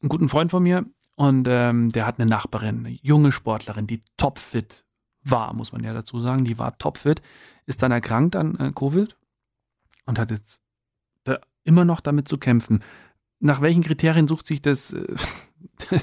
einen 0.00 0.08
guten 0.08 0.28
Freund 0.28 0.50
von 0.50 0.62
mir 0.62 0.86
und 1.14 1.46
ähm, 1.48 1.90
der 1.90 2.06
hat 2.06 2.18
eine 2.18 2.28
Nachbarin, 2.28 2.86
eine 2.86 2.98
junge 3.02 3.32
Sportlerin, 3.32 3.86
die 3.86 4.02
topfit 4.16 4.84
war, 5.22 5.52
muss 5.52 5.72
man 5.72 5.84
ja 5.84 5.92
dazu 5.92 6.18
sagen. 6.20 6.44
Die 6.44 6.58
war 6.58 6.78
topfit, 6.78 7.20
ist 7.66 7.82
dann 7.82 7.92
erkrankt 7.92 8.34
an 8.34 8.58
äh, 8.58 8.72
Covid 8.72 9.16
und 10.06 10.18
hat 10.18 10.30
jetzt 10.30 10.62
immer 11.64 11.84
noch 11.84 12.00
damit 12.00 12.28
zu 12.28 12.38
kämpfen. 12.38 12.82
Nach 13.42 13.60
welchen 13.60 13.82
Kriterien 13.82 14.28
sucht 14.28 14.46
sich 14.46 14.62
das 14.62 14.92
äh, 14.92 15.14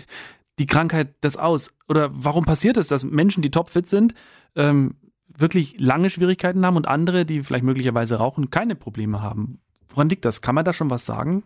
die 0.60 0.68
Krankheit 0.68 1.16
das 1.22 1.38
aus? 1.38 1.72
Oder 1.88 2.10
warum 2.14 2.46
passiert 2.46 2.78
es, 2.78 2.88
dass 2.90 3.06
Menschen, 3.06 3.42
die 3.42 3.50
topfit 3.50 3.90
sind, 3.90 4.14
ähm, 4.56 4.96
wirklich 5.28 5.80
lange 5.80 6.10
Schwierigkeiten 6.10 6.66
haben 6.66 6.76
und 6.76 6.88
andere, 6.88 7.26
die 7.26 7.42
vielleicht 7.42 7.64
möglicherweise 7.64 8.18
rauchen, 8.18 8.50
keine 8.50 8.76
Probleme 8.76 9.22
haben? 9.22 9.60
Woran 9.88 10.10
liegt 10.10 10.26
das? 10.26 10.42
Kann 10.42 10.56
man 10.56 10.66
da 10.66 10.74
schon 10.74 10.90
was 10.90 11.06
sagen? 11.06 11.44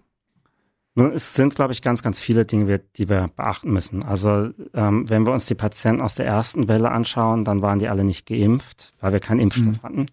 Nun, 0.95 1.11
es 1.11 1.33
sind, 1.33 1.55
glaube 1.55 1.73
ich, 1.73 1.81
ganz, 1.81 2.03
ganz 2.03 2.19
viele 2.19 2.45
Dinge, 2.45 2.79
die 2.95 3.09
wir 3.09 3.29
beachten 3.35 3.71
müssen. 3.71 4.03
Also 4.03 4.51
ähm, 4.73 5.09
wenn 5.09 5.25
wir 5.25 5.33
uns 5.33 5.47
die 5.47 5.55
Patienten 5.55 6.03
aus 6.03 6.13
der 6.15 6.27
ersten 6.27 6.67
Welle 6.67 6.91
anschauen, 6.91 7.45
dann 7.45 7.63
waren 7.63 7.79
die 7.79 7.87
alle 7.87 8.03
nicht 8.03 8.27
geimpft, 8.27 8.93
weil 8.99 9.13
wir 9.13 9.19
keinen 9.19 9.39
Impfstoff 9.39 9.81
mhm. 9.81 9.83
hatten. 9.83 10.05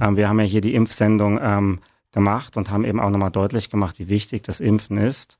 Ähm, 0.00 0.16
wir 0.16 0.28
haben 0.28 0.38
ja 0.38 0.44
hier 0.44 0.60
die 0.60 0.74
Impfsendung 0.74 1.38
ähm, 1.40 1.78
gemacht 2.12 2.56
und 2.56 2.70
haben 2.70 2.84
eben 2.84 3.00
auch 3.00 3.10
nochmal 3.10 3.30
deutlich 3.30 3.70
gemacht, 3.70 3.98
wie 3.98 4.08
wichtig 4.08 4.42
das 4.42 4.60
Impfen 4.60 4.96
ist. 4.96 5.38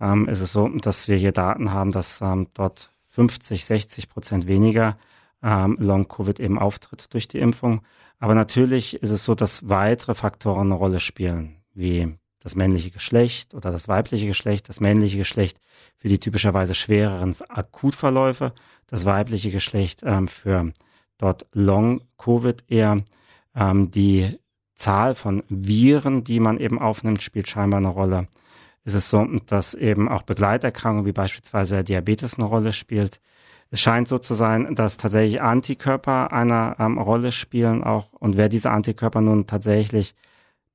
Ähm, 0.00 0.28
es 0.28 0.40
ist 0.40 0.52
so, 0.52 0.68
dass 0.68 1.08
wir 1.08 1.16
hier 1.16 1.32
Daten 1.32 1.72
haben, 1.72 1.92
dass 1.92 2.20
ähm, 2.20 2.48
dort 2.54 2.90
50, 3.08 3.64
60 3.64 4.08
Prozent 4.08 4.46
weniger 4.46 4.96
ähm, 5.42 5.76
Long-Covid 5.78 6.40
eben 6.40 6.58
auftritt 6.58 7.12
durch 7.12 7.28
die 7.28 7.38
Impfung. 7.38 7.82
Aber 8.18 8.34
natürlich 8.34 9.02
ist 9.02 9.10
es 9.10 9.24
so, 9.24 9.34
dass 9.34 9.68
weitere 9.68 10.14
Faktoren 10.14 10.68
eine 10.68 10.74
Rolle 10.74 11.00
spielen, 11.00 11.56
wie 11.74 12.14
das 12.40 12.54
männliche 12.54 12.90
Geschlecht 12.90 13.54
oder 13.54 13.70
das 13.70 13.88
weibliche 13.88 14.26
Geschlecht. 14.26 14.68
Das 14.68 14.80
männliche 14.80 15.18
Geschlecht 15.18 15.60
für 15.96 16.08
die 16.08 16.18
typischerweise 16.18 16.74
schwereren 16.74 17.36
Akutverläufe, 17.48 18.52
das 18.86 19.04
weibliche 19.04 19.50
Geschlecht 19.50 20.02
ähm, 20.04 20.28
für 20.28 20.72
dort 21.18 21.46
Long-Covid 21.52 22.64
eher. 22.68 23.02
Ähm, 23.54 23.90
die 23.90 24.38
Zahl 24.80 25.14
von 25.14 25.42
Viren, 25.48 26.24
die 26.24 26.40
man 26.40 26.58
eben 26.58 26.78
aufnimmt, 26.78 27.22
spielt 27.22 27.48
scheinbar 27.48 27.78
eine 27.78 27.88
Rolle. 27.88 28.28
Es 28.84 28.94
ist 28.94 29.10
so, 29.10 29.24
dass 29.46 29.74
eben 29.74 30.08
auch 30.08 30.22
Begleiterkrankungen 30.22 31.04
wie 31.04 31.12
beispielsweise 31.12 31.84
Diabetes 31.84 32.38
eine 32.38 32.46
Rolle 32.46 32.72
spielt. 32.72 33.20
Es 33.70 33.80
scheint 33.80 34.08
so 34.08 34.18
zu 34.18 34.32
sein, 34.34 34.74
dass 34.74 34.96
tatsächlich 34.96 35.42
Antikörper 35.42 36.32
eine 36.32 36.76
ähm, 36.78 36.98
Rolle 36.98 37.30
spielen 37.30 37.84
auch. 37.84 38.12
Und 38.14 38.36
wer 38.38 38.48
diese 38.48 38.70
Antikörper 38.70 39.20
nun 39.20 39.46
tatsächlich 39.46 40.14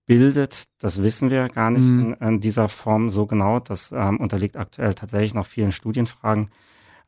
bildet, 0.05 0.65
das 0.79 1.01
wissen 1.01 1.31
wir 1.31 1.50
gar 1.50 1.71
nicht 1.71 1.81
mhm. 1.81 2.15
in, 2.19 2.27
in, 2.27 2.39
dieser 2.39 2.69
Form 2.69 3.09
so 3.09 3.25
genau. 3.25 3.59
Das 3.59 3.91
ähm, 3.91 4.17
unterliegt 4.17 4.55
aktuell 4.55 4.93
tatsächlich 4.93 5.33
noch 5.33 5.47
vielen 5.47 5.71
Studienfragen. 5.71 6.51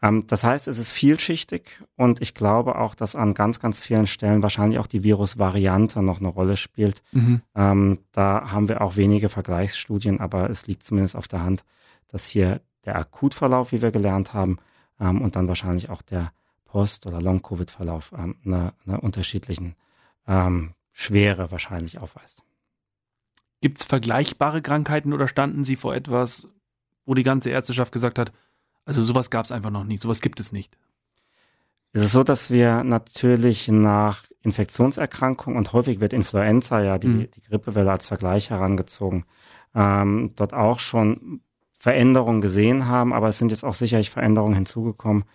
Ähm, 0.01 0.25
das 0.27 0.43
heißt, 0.43 0.67
es 0.67 0.77
ist 0.77 0.91
vielschichtig 0.91 1.81
und 1.95 2.21
ich 2.21 2.33
glaube 2.33 2.77
auch, 2.77 2.95
dass 2.95 3.15
an 3.15 3.33
ganz, 3.33 3.59
ganz 3.59 3.79
vielen 3.79 4.07
Stellen 4.07 4.43
wahrscheinlich 4.43 4.79
auch 4.79 4.87
die 4.87 5.03
Virusvariante 5.03 6.01
noch 6.01 6.19
eine 6.19 6.27
Rolle 6.27 6.57
spielt. 6.57 7.01
Mhm. 7.11 7.41
Ähm, 7.55 7.99
da 8.11 8.51
haben 8.51 8.69
wir 8.69 8.81
auch 8.81 8.95
wenige 8.95 9.29
Vergleichsstudien, 9.29 10.19
aber 10.19 10.49
es 10.49 10.67
liegt 10.67 10.83
zumindest 10.83 11.15
auf 11.15 11.27
der 11.27 11.43
Hand, 11.43 11.63
dass 12.07 12.27
hier 12.27 12.61
der 12.85 12.95
Akutverlauf, 12.95 13.71
wie 13.71 13.81
wir 13.81 13.91
gelernt 13.91 14.33
haben, 14.33 14.57
ähm, 14.99 15.21
und 15.21 15.35
dann 15.35 15.47
wahrscheinlich 15.47 15.89
auch 15.89 16.01
der 16.01 16.31
Post- 16.65 17.05
oder 17.05 17.21
Long-Covid-Verlauf 17.21 18.13
ähm, 18.17 18.35
eine, 18.45 18.73
eine 18.85 19.01
unterschiedlichen 19.01 19.75
ähm, 20.27 20.73
Schwere 20.91 21.51
wahrscheinlich 21.51 21.99
aufweist. 21.99 22.43
Gibt 23.61 23.79
es 23.79 23.85
vergleichbare 23.85 24.61
Krankheiten 24.61 25.13
oder 25.13 25.27
standen 25.27 25.63
Sie 25.63 25.75
vor 25.75 25.95
etwas, 25.95 26.47
wo 27.05 27.13
die 27.13 27.23
ganze 27.23 27.49
Ärzteschaft 27.49 27.91
gesagt 27.91 28.19
hat, 28.19 28.31
also 28.88 29.03
sowas 29.03 29.29
gab 29.29 29.46
es 29.46 29.51
einfach 29.51 29.70
noch 29.70 29.84
nicht, 29.84 30.01
sowas 30.01 30.22
gibt 30.22 30.39
es 30.39 30.51
nicht? 30.51 30.77
Es 31.91 32.01
ist 32.01 32.13
so, 32.13 32.24
dass 32.24 32.51
wir 32.51 32.84
natürlich 32.84 33.67
nach 33.67 34.24
Infektionserkrankungen 34.41 35.58
und 35.58 35.74
häufig 35.74 36.00
wird 36.00 36.13
Influenza, 36.13 36.82
ja 36.82 36.98
die, 36.98 37.08
mhm. 37.08 37.32
die 37.32 37.41
Grippewelle 37.41 37.91
als 37.91 38.08
Vergleich 38.08 38.50
herangezogen, 38.50 39.25
ähm, 39.75 40.32
dort 40.36 40.53
auch 40.53 40.79
schon 40.79 41.41
Veränderungen 41.77 42.41
gesehen 42.41 42.88
haben, 42.88 43.13
aber 43.13 43.27
es 43.27 43.38
sind 43.38 43.51
jetzt 43.51 43.65
auch 43.65 43.75
sicherlich 43.75 44.10
Veränderungen 44.10 44.56
hinzugekommen, 44.56 45.25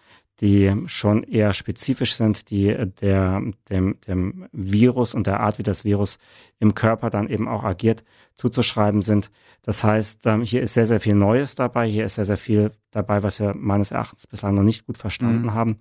die 0.40 0.74
schon 0.86 1.22
eher 1.22 1.52
spezifisch 1.54 2.14
sind, 2.14 2.50
die 2.50 2.74
der, 3.00 3.42
dem, 3.68 4.00
dem 4.06 4.48
Virus 4.52 5.14
und 5.14 5.26
der 5.26 5.40
Art, 5.40 5.58
wie 5.58 5.62
das 5.62 5.84
Virus 5.84 6.18
im 6.58 6.74
Körper 6.74 7.10
dann 7.10 7.28
eben 7.28 7.48
auch 7.48 7.64
agiert, 7.64 8.02
zuzuschreiben 8.34 9.02
sind. 9.02 9.30
Das 9.62 9.84
heißt, 9.84 10.26
ähm, 10.26 10.42
hier 10.42 10.62
ist 10.62 10.74
sehr, 10.74 10.86
sehr 10.86 11.00
viel 11.00 11.14
Neues 11.14 11.54
dabei. 11.54 11.86
Hier 11.88 12.04
ist 12.04 12.16
sehr, 12.16 12.24
sehr 12.24 12.38
viel 12.38 12.72
dabei, 12.90 13.22
was 13.22 13.38
wir 13.38 13.54
meines 13.54 13.90
Erachtens 13.92 14.26
bislang 14.26 14.54
noch 14.54 14.62
nicht 14.62 14.86
gut 14.86 14.98
verstanden 14.98 15.46
mhm. 15.46 15.54
haben. 15.54 15.78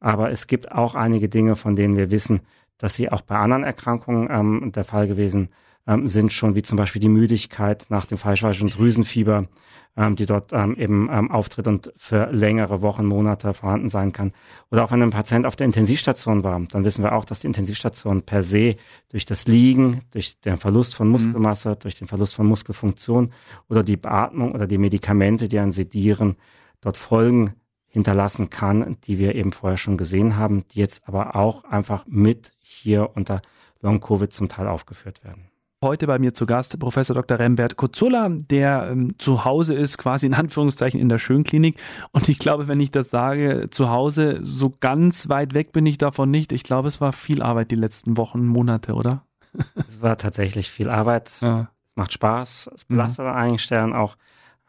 Aber 0.00 0.30
es 0.30 0.46
gibt 0.46 0.70
auch 0.70 0.94
einige 0.94 1.28
Dinge, 1.28 1.56
von 1.56 1.74
denen 1.74 1.96
wir 1.96 2.10
wissen, 2.10 2.42
dass 2.78 2.94
sie 2.94 3.10
auch 3.10 3.22
bei 3.22 3.36
anderen 3.36 3.64
Erkrankungen 3.64 4.28
ähm, 4.30 4.72
der 4.72 4.84
Fall 4.84 5.08
gewesen 5.08 5.48
ähm, 5.86 6.08
sind, 6.08 6.32
schon 6.32 6.54
wie 6.54 6.62
zum 6.62 6.76
Beispiel 6.76 7.00
die 7.00 7.08
Müdigkeit 7.08 7.86
nach 7.88 8.06
dem 8.06 8.18
falschweichen 8.18 8.70
Drüsenfieber, 8.70 9.48
ähm, 9.96 10.16
die 10.16 10.26
dort 10.26 10.52
ähm, 10.52 10.76
eben 10.76 11.08
ähm, 11.10 11.30
auftritt 11.30 11.66
und 11.66 11.92
für 11.96 12.30
längere 12.32 12.82
Wochen, 12.82 13.06
Monate 13.06 13.54
vorhanden 13.54 13.90
sein 13.90 14.12
kann. 14.12 14.32
Oder 14.70 14.84
auch 14.84 14.90
wenn 14.90 15.02
ein 15.02 15.10
Patient 15.10 15.46
auf 15.46 15.56
der 15.56 15.66
Intensivstation 15.66 16.42
war, 16.42 16.60
dann 16.70 16.84
wissen 16.84 17.04
wir 17.04 17.14
auch, 17.14 17.24
dass 17.24 17.40
die 17.40 17.46
Intensivstation 17.46 18.22
per 18.22 18.42
se 18.42 18.76
durch 19.10 19.24
das 19.24 19.46
Liegen, 19.46 20.02
durch 20.10 20.40
den 20.40 20.56
Verlust 20.56 20.94
von 20.94 21.06
mhm. 21.06 21.12
Muskelmasse, 21.12 21.70
mhm. 21.70 21.78
durch 21.80 21.94
den 21.94 22.08
Verlust 22.08 22.34
von 22.34 22.46
Muskelfunktion 22.46 23.32
oder 23.68 23.82
die 23.82 23.96
Beatmung 23.96 24.52
oder 24.52 24.66
die 24.66 24.78
Medikamente, 24.78 25.48
die 25.48 25.58
an 25.58 25.72
Sedieren 25.72 26.36
dort 26.80 26.96
Folgen 26.96 27.54
hinterlassen 27.86 28.50
kann, 28.50 28.96
die 29.04 29.20
wir 29.20 29.36
eben 29.36 29.52
vorher 29.52 29.76
schon 29.76 29.96
gesehen 29.96 30.36
haben, 30.36 30.64
die 30.72 30.80
jetzt 30.80 31.06
aber 31.06 31.36
auch 31.36 31.62
einfach 31.62 32.04
mit 32.08 32.52
hier 32.58 33.10
unter 33.14 33.40
Long-Covid 33.80 34.32
zum 34.32 34.48
Teil 34.48 34.66
aufgeführt 34.66 35.22
werden 35.22 35.53
heute 35.84 36.08
bei 36.08 36.18
mir 36.18 36.34
zu 36.34 36.46
Gast 36.46 36.76
Professor 36.80 37.14
Dr. 37.14 37.38
Rembert 37.38 37.76
Kozulla, 37.76 38.28
der 38.28 38.88
ähm, 38.90 39.16
zu 39.18 39.44
Hause 39.44 39.74
ist, 39.74 39.98
quasi 39.98 40.26
in 40.26 40.34
Anführungszeichen 40.34 40.98
in 40.98 41.08
der 41.08 41.18
Schönklinik. 41.18 41.78
Und 42.10 42.28
ich 42.28 42.40
glaube, 42.40 42.66
wenn 42.66 42.80
ich 42.80 42.90
das 42.90 43.10
sage, 43.10 43.68
zu 43.70 43.90
Hause, 43.90 44.40
so 44.42 44.74
ganz 44.80 45.28
weit 45.28 45.54
weg 45.54 45.70
bin 45.70 45.86
ich 45.86 45.98
davon 45.98 46.30
nicht. 46.32 46.50
Ich 46.50 46.64
glaube, 46.64 46.88
es 46.88 47.00
war 47.00 47.12
viel 47.12 47.42
Arbeit 47.42 47.70
die 47.70 47.76
letzten 47.76 48.16
Wochen, 48.16 48.44
Monate, 48.44 48.94
oder? 48.94 49.22
es 49.86 50.02
war 50.02 50.18
tatsächlich 50.18 50.70
viel 50.70 50.90
Arbeit. 50.90 51.30
Ja. 51.40 51.68
Es 51.84 51.96
macht 51.96 52.12
Spaß, 52.12 52.70
es 52.74 52.84
belastet 52.86 53.26
mhm. 53.26 53.30
an 53.30 53.36
einigen 53.36 53.58
Stellen 53.60 53.92
auch. 53.92 54.16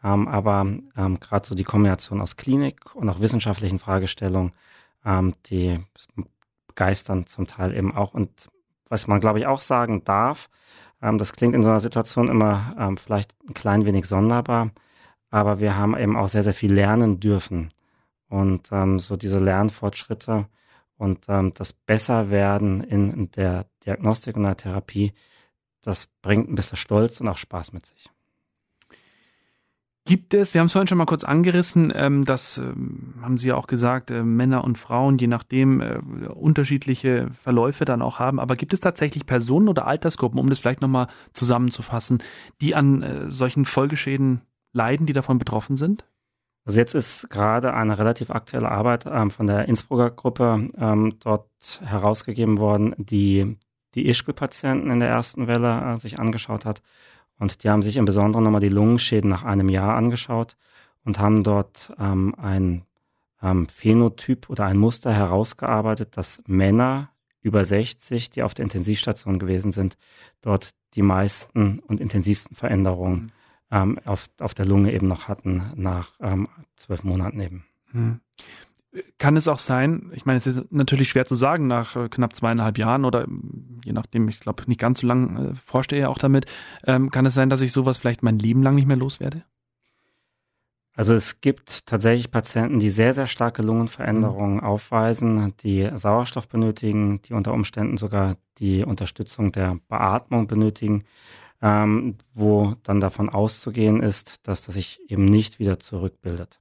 Ähm, 0.04 0.28
aber 0.28 0.66
ähm, 0.96 1.18
gerade 1.18 1.48
so 1.48 1.56
die 1.56 1.64
Kombination 1.64 2.20
aus 2.20 2.36
Klinik 2.36 2.94
und 2.94 3.08
auch 3.08 3.18
wissenschaftlichen 3.18 3.80
Fragestellungen, 3.80 4.52
ähm, 5.04 5.34
die 5.46 5.80
begeistern 6.68 7.26
zum 7.26 7.46
Teil 7.46 7.74
eben 7.74 7.96
auch. 7.96 8.14
Und 8.14 8.48
was 8.88 9.06
man, 9.06 9.20
glaube 9.20 9.40
ich, 9.40 9.46
auch 9.46 9.60
sagen 9.60 10.04
darf, 10.04 10.48
ähm, 11.02 11.18
das 11.18 11.32
klingt 11.32 11.54
in 11.54 11.62
so 11.62 11.68
einer 11.70 11.80
Situation 11.80 12.28
immer 12.28 12.74
ähm, 12.78 12.96
vielleicht 12.96 13.34
ein 13.48 13.54
klein 13.54 13.84
wenig 13.84 14.06
sonderbar, 14.06 14.70
aber 15.30 15.60
wir 15.60 15.76
haben 15.76 15.96
eben 15.96 16.16
auch 16.16 16.28
sehr, 16.28 16.42
sehr 16.42 16.54
viel 16.54 16.72
lernen 16.72 17.20
dürfen. 17.20 17.72
Und 18.28 18.70
ähm, 18.72 18.98
so 18.98 19.16
diese 19.16 19.38
Lernfortschritte 19.38 20.46
und 20.96 21.26
ähm, 21.28 21.52
das 21.54 21.72
Besserwerden 21.72 22.82
in, 22.82 23.10
in 23.12 23.30
der 23.32 23.66
Diagnostik 23.84 24.36
und 24.36 24.42
der 24.44 24.56
Therapie, 24.56 25.12
das 25.82 26.08
bringt 26.22 26.48
ein 26.50 26.56
bisschen 26.56 26.76
Stolz 26.76 27.20
und 27.20 27.28
auch 27.28 27.38
Spaß 27.38 27.72
mit 27.72 27.86
sich. 27.86 28.10
Gibt 30.06 30.34
es, 30.34 30.54
wir 30.54 30.60
haben 30.60 30.66
es 30.66 30.72
vorhin 30.72 30.86
schon 30.86 30.98
mal 30.98 31.04
kurz 31.04 31.24
angerissen, 31.24 31.92
ähm, 31.92 32.24
das 32.24 32.58
ähm, 32.58 33.14
haben 33.20 33.38
Sie 33.38 33.48
ja 33.48 33.56
auch 33.56 33.66
gesagt, 33.66 34.12
äh, 34.12 34.22
Männer 34.22 34.62
und 34.62 34.78
Frauen, 34.78 35.18
je 35.18 35.26
nachdem, 35.26 35.80
äh, 35.80 35.98
unterschiedliche 36.32 37.28
Verläufe 37.32 37.84
dann 37.84 38.02
auch 38.02 38.20
haben. 38.20 38.38
Aber 38.38 38.54
gibt 38.54 38.72
es 38.72 38.78
tatsächlich 38.78 39.26
Personen 39.26 39.68
oder 39.68 39.84
Altersgruppen, 39.84 40.38
um 40.38 40.48
das 40.48 40.60
vielleicht 40.60 40.80
nochmal 40.80 41.08
zusammenzufassen, 41.32 42.22
die 42.60 42.76
an 42.76 43.02
äh, 43.02 43.30
solchen 43.32 43.64
Folgeschäden 43.64 44.42
leiden, 44.72 45.06
die 45.06 45.12
davon 45.12 45.38
betroffen 45.38 45.76
sind? 45.76 46.06
Also 46.64 46.78
jetzt 46.78 46.94
ist 46.94 47.28
gerade 47.28 47.74
eine 47.74 47.98
relativ 47.98 48.30
aktuelle 48.30 48.70
Arbeit 48.70 49.06
ähm, 49.10 49.32
von 49.32 49.48
der 49.48 49.66
Innsbrucker 49.66 50.10
Gruppe 50.10 50.68
ähm, 50.78 51.14
dort 51.18 51.48
herausgegeben 51.84 52.58
worden, 52.58 52.94
die 52.96 53.56
die 53.96 54.08
Ischgl-Patienten 54.08 54.90
in 54.90 55.00
der 55.00 55.08
ersten 55.08 55.48
Welle 55.48 55.94
äh, 55.94 55.98
sich 55.98 56.20
angeschaut 56.20 56.64
hat 56.64 56.80
und 57.38 57.62
die 57.62 57.70
haben 57.70 57.82
sich 57.82 57.96
im 57.96 58.04
Besonderen 58.04 58.44
nochmal 58.44 58.60
die 58.60 58.68
Lungenschäden 58.68 59.30
nach 59.30 59.44
einem 59.44 59.68
Jahr 59.68 59.96
angeschaut 59.96 60.56
und 61.04 61.18
haben 61.18 61.44
dort 61.44 61.92
ähm, 61.98 62.34
ein 62.36 62.82
ähm, 63.42 63.68
Phänotyp 63.68 64.48
oder 64.48 64.64
ein 64.64 64.78
Muster 64.78 65.12
herausgearbeitet, 65.12 66.16
dass 66.16 66.42
Männer 66.46 67.10
über 67.42 67.64
60, 67.64 68.30
die 68.30 68.42
auf 68.42 68.54
der 68.54 68.64
Intensivstation 68.64 69.38
gewesen 69.38 69.72
sind, 69.72 69.96
dort 70.40 70.70
die 70.94 71.02
meisten 71.02 71.80
und 71.80 72.00
intensivsten 72.00 72.56
Veränderungen 72.56 73.14
mhm. 73.14 73.30
ähm, 73.70 73.98
auf, 74.04 74.28
auf 74.38 74.54
der 74.54 74.66
Lunge 74.66 74.92
eben 74.92 75.06
noch 75.06 75.28
hatten 75.28 75.72
nach 75.76 76.12
ähm, 76.20 76.48
zwölf 76.76 77.04
Monaten 77.04 77.40
eben. 77.40 77.64
Mhm 77.92 78.20
kann 79.18 79.36
es 79.36 79.48
auch 79.48 79.58
sein, 79.58 80.10
ich 80.14 80.26
meine, 80.26 80.38
es 80.38 80.46
ist 80.46 80.72
natürlich 80.72 81.10
schwer 81.10 81.26
zu 81.26 81.34
sagen 81.34 81.66
nach 81.66 81.96
äh, 81.96 82.08
knapp 82.08 82.34
zweieinhalb 82.34 82.78
Jahren 82.78 83.04
oder 83.04 83.26
je 83.84 83.92
nachdem, 83.92 84.28
ich 84.28 84.40
glaube, 84.40 84.64
nicht 84.66 84.80
ganz 84.80 85.00
so 85.00 85.06
lange 85.06 85.50
äh, 85.50 85.54
forschte 85.54 85.96
er 85.96 86.10
auch 86.10 86.18
damit, 86.18 86.46
ähm, 86.86 87.10
kann 87.10 87.26
es 87.26 87.34
sein, 87.34 87.50
dass 87.50 87.60
ich 87.60 87.72
sowas 87.72 87.98
vielleicht 87.98 88.22
mein 88.22 88.38
Leben 88.38 88.62
lang 88.62 88.74
nicht 88.74 88.88
mehr 88.88 88.96
loswerde? 88.96 89.44
Also 90.94 91.12
es 91.12 91.42
gibt 91.42 91.86
tatsächlich 91.86 92.30
Patienten, 92.30 92.78
die 92.78 92.88
sehr, 92.88 93.12
sehr 93.12 93.26
starke 93.26 93.60
Lungenveränderungen 93.60 94.56
mhm. 94.56 94.64
aufweisen, 94.64 95.54
die 95.62 95.90
Sauerstoff 95.94 96.48
benötigen, 96.48 97.20
die 97.22 97.34
unter 97.34 97.52
Umständen 97.52 97.98
sogar 97.98 98.36
die 98.58 98.82
Unterstützung 98.82 99.52
der 99.52 99.78
Beatmung 99.88 100.46
benötigen, 100.46 101.04
ähm, 101.60 102.16
wo 102.32 102.76
dann 102.82 103.00
davon 103.00 103.28
auszugehen 103.28 104.02
ist, 104.02 104.46
dass 104.48 104.62
das 104.62 104.74
sich 104.74 105.00
eben 105.08 105.26
nicht 105.26 105.58
wieder 105.58 105.78
zurückbildet 105.78 106.60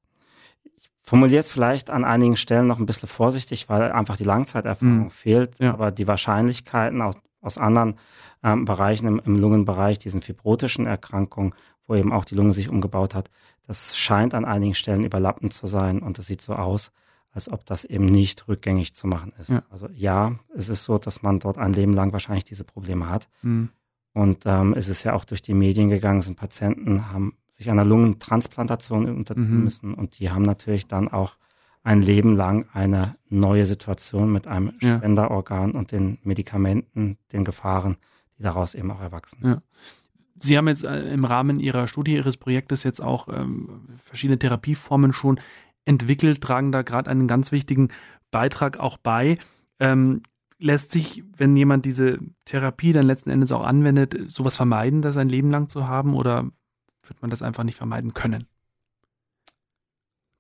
formuliere 1.05 1.39
es 1.39 1.51
vielleicht 1.51 1.89
an 1.89 2.03
einigen 2.03 2.35
Stellen 2.35 2.67
noch 2.67 2.79
ein 2.79 2.85
bisschen 2.85 3.07
vorsichtig, 3.07 3.69
weil 3.69 3.91
einfach 3.91 4.17
die 4.17 4.23
Langzeiterfahrung 4.23 5.05
mhm. 5.05 5.09
fehlt. 5.11 5.59
Ja. 5.59 5.73
Aber 5.73 5.91
die 5.91 6.07
Wahrscheinlichkeiten 6.07 7.01
aus, 7.01 7.15
aus 7.41 7.57
anderen 7.57 7.95
ähm, 8.43 8.65
Bereichen 8.65 9.07
im, 9.07 9.21
im, 9.23 9.37
Lungenbereich, 9.37 9.99
diesen 9.99 10.21
fibrotischen 10.21 10.87
Erkrankungen, 10.87 11.53
wo 11.87 11.95
eben 11.95 12.11
auch 12.11 12.25
die 12.25 12.35
Lunge 12.35 12.53
sich 12.53 12.69
umgebaut 12.69 13.13
hat, 13.13 13.29
das 13.67 13.95
scheint 13.97 14.33
an 14.33 14.45
einigen 14.45 14.75
Stellen 14.75 15.03
überlappend 15.03 15.53
zu 15.53 15.67
sein 15.67 15.99
und 15.99 16.19
es 16.19 16.27
sieht 16.27 16.41
so 16.41 16.53
aus, 16.53 16.91
als 17.31 17.51
ob 17.51 17.65
das 17.65 17.83
eben 17.83 18.05
nicht 18.05 18.47
rückgängig 18.47 18.93
zu 18.93 19.07
machen 19.07 19.33
ist. 19.39 19.49
Ja. 19.49 19.63
Also 19.69 19.89
ja, 19.93 20.35
es 20.55 20.69
ist 20.69 20.85
so, 20.85 20.97
dass 20.97 21.21
man 21.21 21.39
dort 21.39 21.57
ein 21.57 21.73
Leben 21.73 21.93
lang 21.93 22.13
wahrscheinlich 22.13 22.45
diese 22.45 22.63
Probleme 22.63 23.09
hat. 23.09 23.27
Mhm. 23.41 23.69
Und 24.13 24.43
ähm, 24.45 24.73
es 24.77 24.87
ist 24.87 25.03
ja 25.03 25.13
auch 25.13 25.25
durch 25.25 25.41
die 25.41 25.53
Medien 25.53 25.89
gegangen, 25.89 26.21
sind 26.21 26.37
Patienten 26.37 27.11
haben 27.11 27.35
sich 27.57 27.69
einer 27.69 27.85
Lungentransplantation 27.85 29.05
unterziehen 29.05 29.57
mhm. 29.57 29.63
müssen. 29.63 29.93
Und 29.93 30.19
die 30.19 30.29
haben 30.29 30.43
natürlich 30.43 30.87
dann 30.87 31.07
auch 31.07 31.37
ein 31.83 32.01
Leben 32.01 32.35
lang 32.35 32.65
eine 32.73 33.15
neue 33.29 33.65
Situation 33.65 34.31
mit 34.31 34.47
einem 34.47 34.73
ja. 34.81 34.97
Spenderorgan 34.97 35.71
und 35.71 35.91
den 35.91 36.17
Medikamenten, 36.23 37.17
den 37.31 37.45
Gefahren, 37.45 37.97
die 38.37 38.43
daraus 38.43 38.75
eben 38.75 38.91
auch 38.91 39.01
erwachsen. 39.01 39.39
Ja. 39.43 39.61
Sie 40.39 40.57
haben 40.57 40.67
jetzt 40.67 40.83
äh, 40.83 41.13
im 41.13 41.23
Rahmen 41.23 41.59
Ihrer 41.59 41.87
Studie, 41.87 42.15
Ihres 42.15 42.37
Projektes 42.37 42.83
jetzt 42.83 43.01
auch 43.01 43.29
ähm, 43.29 43.87
verschiedene 43.97 44.37
Therapieformen 44.37 45.13
schon 45.13 45.39
entwickelt, 45.85 46.41
tragen 46.41 46.71
da 46.71 46.81
gerade 46.81 47.09
einen 47.09 47.27
ganz 47.27 47.51
wichtigen 47.51 47.89
Beitrag 48.31 48.77
auch 48.77 48.97
bei. 48.97 49.37
Ähm, 49.79 50.23
lässt 50.57 50.91
sich, 50.91 51.23
wenn 51.37 51.55
jemand 51.55 51.85
diese 51.85 52.17
Therapie 52.45 52.93
dann 52.93 53.05
letzten 53.05 53.29
Endes 53.29 53.51
auch 53.51 53.63
anwendet, 53.63 54.15
sowas 54.27 54.57
vermeiden, 54.57 55.01
das 55.01 55.17
ein 55.17 55.29
Leben 55.29 55.51
lang 55.51 55.69
zu 55.69 55.87
haben 55.87 56.15
oder 56.15 56.49
wird 57.07 57.21
man 57.21 57.31
das 57.31 57.41
einfach 57.41 57.63
nicht 57.63 57.77
vermeiden 57.77 58.13
können? 58.13 58.47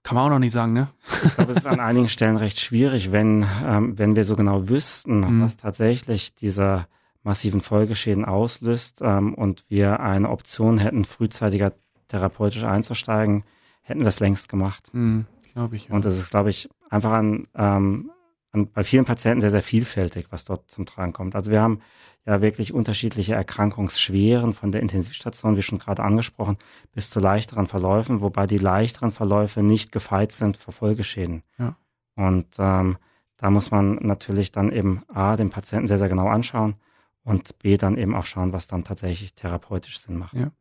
Kann 0.03 0.15
man 0.15 0.25
auch 0.25 0.29
noch 0.29 0.39
nicht 0.39 0.53
sagen, 0.53 0.73
ne? 0.73 0.89
Ich 1.23 1.33
glaube, 1.35 1.51
es 1.51 1.57
ist 1.57 1.67
an 1.67 1.79
einigen 1.79 2.09
Stellen 2.09 2.37
recht 2.37 2.59
schwierig, 2.59 3.11
wenn, 3.11 3.43
ähm, 3.63 3.97
wenn 3.97 4.15
wir 4.15 4.23
so 4.23 4.35
genau 4.35 4.69
wüssten, 4.69 5.21
mhm. 5.21 5.41
was 5.41 5.57
tatsächlich 5.57 6.35
diese 6.35 6.85
massiven 7.23 7.59
Folgeschäden 7.59 8.23
auslöst 8.23 9.01
ähm, 9.01 9.33
und 9.33 9.65
wir 9.67 9.99
eine 9.99 10.29
Option 10.29 10.77
hätten, 10.77 11.05
frühzeitiger 11.05 11.73
therapeutisch 12.07 12.63
einzusteigen, 12.63 13.43
hätten 13.81 14.01
wir 14.01 14.07
es 14.07 14.19
längst 14.19 14.47
gemacht. 14.47 14.89
Mhm, 14.93 15.25
glaube 15.53 15.75
ich. 15.75 15.87
Ja. 15.87 15.95
Und 15.95 16.05
das 16.05 16.19
ist, 16.19 16.29
glaube 16.29 16.51
ich, 16.51 16.69
einfach 16.89 17.11
an, 17.11 17.47
ähm, 17.55 18.11
an, 18.51 18.71
bei 18.71 18.83
vielen 18.83 19.05
Patienten 19.05 19.41
sehr, 19.41 19.49
sehr 19.49 19.63
vielfältig, 19.63 20.27
was 20.29 20.45
dort 20.45 20.69
zum 20.69 20.85
Tragen 20.85 21.13
kommt. 21.13 21.35
Also 21.35 21.49
wir 21.49 21.63
haben 21.63 21.81
ja 22.25 22.41
wirklich 22.41 22.73
unterschiedliche 22.73 23.35
Erkrankungsschweren 23.35 24.53
von 24.53 24.71
der 24.71 24.81
Intensivstation, 24.81 25.57
wie 25.57 25.61
schon 25.61 25.79
gerade 25.79 26.03
angesprochen, 26.03 26.57
bis 26.93 27.09
zu 27.09 27.19
leichteren 27.19 27.67
Verläufen, 27.67 28.21
wobei 28.21 28.47
die 28.47 28.57
leichteren 28.57 29.11
Verläufe 29.11 29.61
nicht 29.61 29.91
gefeit 29.91 30.31
sind 30.31 30.57
für 30.57 30.71
Folgeschäden. 30.71 31.43
Ja. 31.59 31.75
Und 32.15 32.47
ähm, 32.57 32.97
da 33.37 33.49
muss 33.49 33.69
man 33.69 33.95
natürlich 33.95 34.51
dann 34.51 34.71
eben 34.71 35.03
A, 35.13 35.35
den 35.35 35.49
Patienten 35.49 35.87
sehr, 35.87 35.99
sehr 35.99 36.09
genau 36.09 36.27
anschauen 36.27 36.75
und 37.23 37.59
B, 37.59 37.77
dann 37.77 37.97
eben 37.97 38.15
auch 38.15 38.25
schauen, 38.25 38.53
was 38.53 38.67
dann 38.67 38.83
tatsächlich 38.83 39.35
therapeutisch 39.35 39.99
Sinn 39.99 40.17
macht. 40.17 40.33
Ja. 40.33 40.51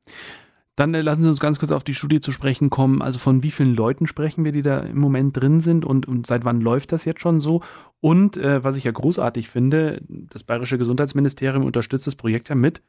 Dann 0.77 0.93
äh, 0.95 1.03
lassen 1.03 1.23
Sie 1.23 1.29
uns 1.29 1.41
ganz 1.41 1.59
kurz 1.59 1.71
auf 1.71 1.85
die 1.85 1.95
Studie 1.95 2.21
zu 2.21 2.33
sprechen 2.33 2.71
kommen. 2.71 3.01
Also 3.03 3.19
von 3.19 3.43
wie 3.43 3.51
vielen 3.51 3.75
Leuten 3.75 4.07
sprechen 4.07 4.45
wir, 4.45 4.53
die 4.53 4.63
da 4.63 4.81
im 4.81 4.99
Moment 4.99 5.37
drin 5.41 5.61
sind 5.61 5.85
und, 5.85 6.07
und 6.07 6.27
seit 6.27 6.45
wann 6.45 6.61
läuft 6.61 6.93
das 6.93 7.05
jetzt 7.05 7.21
schon 7.21 7.41
so? 7.41 7.63
Und 8.01 8.37
äh, 8.37 8.65
was 8.65 8.77
ich 8.77 8.85
ja 8.85 8.93
großartig 8.93 9.49
finde, 9.49 10.03
das 10.09 10.43
Bayerische 10.45 10.79
Gesundheitsministerium 10.79 11.65
unterstützt 11.65 12.07
das 12.07 12.17
Projekt 12.17 12.49
ja 12.49 12.55
mit 12.55 12.83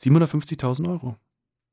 750.000 0.00 0.88
Euro. 0.88 1.16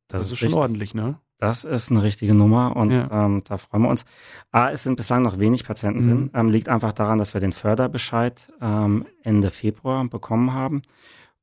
Das, 0.08 0.22
das 0.22 0.24
ist, 0.24 0.32
ist 0.34 0.40
schon 0.40 0.48
richtig. 0.48 0.62
ordentlich, 0.62 0.94
ne? 0.94 1.20
Das 1.38 1.66
ist 1.66 1.92
eine 1.92 2.02
richtige 2.02 2.34
Nummer 2.34 2.78
und 2.78 2.92
ja. 2.92 3.26
ähm, 3.26 3.42
da 3.46 3.58
freuen 3.58 3.84
wir 3.84 3.90
uns. 3.90 4.06
A, 4.52 4.70
es 4.70 4.84
sind 4.84 4.96
bislang 4.96 5.22
noch 5.22 5.38
wenig 5.38 5.66
Patienten 5.66 6.00
mhm. 6.00 6.08
drin. 6.08 6.30
Ähm, 6.34 6.50
liegt 6.50 6.70
einfach 6.70 6.94
daran, 6.94 7.18
dass 7.18 7.34
wir 7.34 7.42
den 7.42 7.52
Förderbescheid 7.52 8.52
ähm, 8.62 9.06
Ende 9.22 9.52
Februar 9.52 10.06
bekommen 10.08 10.54
haben. 10.54 10.84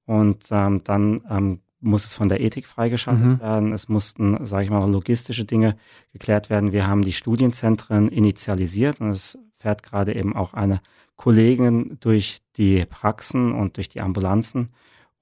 Und 0.07 0.47
ähm, 0.51 0.83
dann 0.85 1.23
ähm, 1.29 1.61
muss 1.83 2.05
es 2.05 2.15
von 2.15 2.29
der 2.29 2.41
Ethik 2.41 2.67
freigeschaltet 2.67 3.25
mhm. 3.25 3.41
werden. 3.41 3.73
Es 3.73 3.89
mussten, 3.89 4.47
sage 4.47 4.65
ich 4.65 4.71
mal, 4.71 4.89
logistische 4.91 5.45
Dinge 5.45 5.77
geklärt 6.13 6.49
werden. 6.49 6.73
Wir 6.73 6.87
haben 6.87 7.03
die 7.03 7.13
Studienzentren 7.13 8.09
initialisiert 8.09 9.01
und 9.01 9.11
es 9.11 9.37
fährt 9.59 9.83
gerade 9.83 10.15
eben 10.15 10.35
auch 10.35 10.55
eine 10.55 10.81
Kollegin 11.17 11.99
durch 12.01 12.41
die 12.57 12.85
Praxen 12.87 13.53
und 13.53 13.77
durch 13.77 13.89
die 13.89 14.01
Ambulanzen 14.01 14.71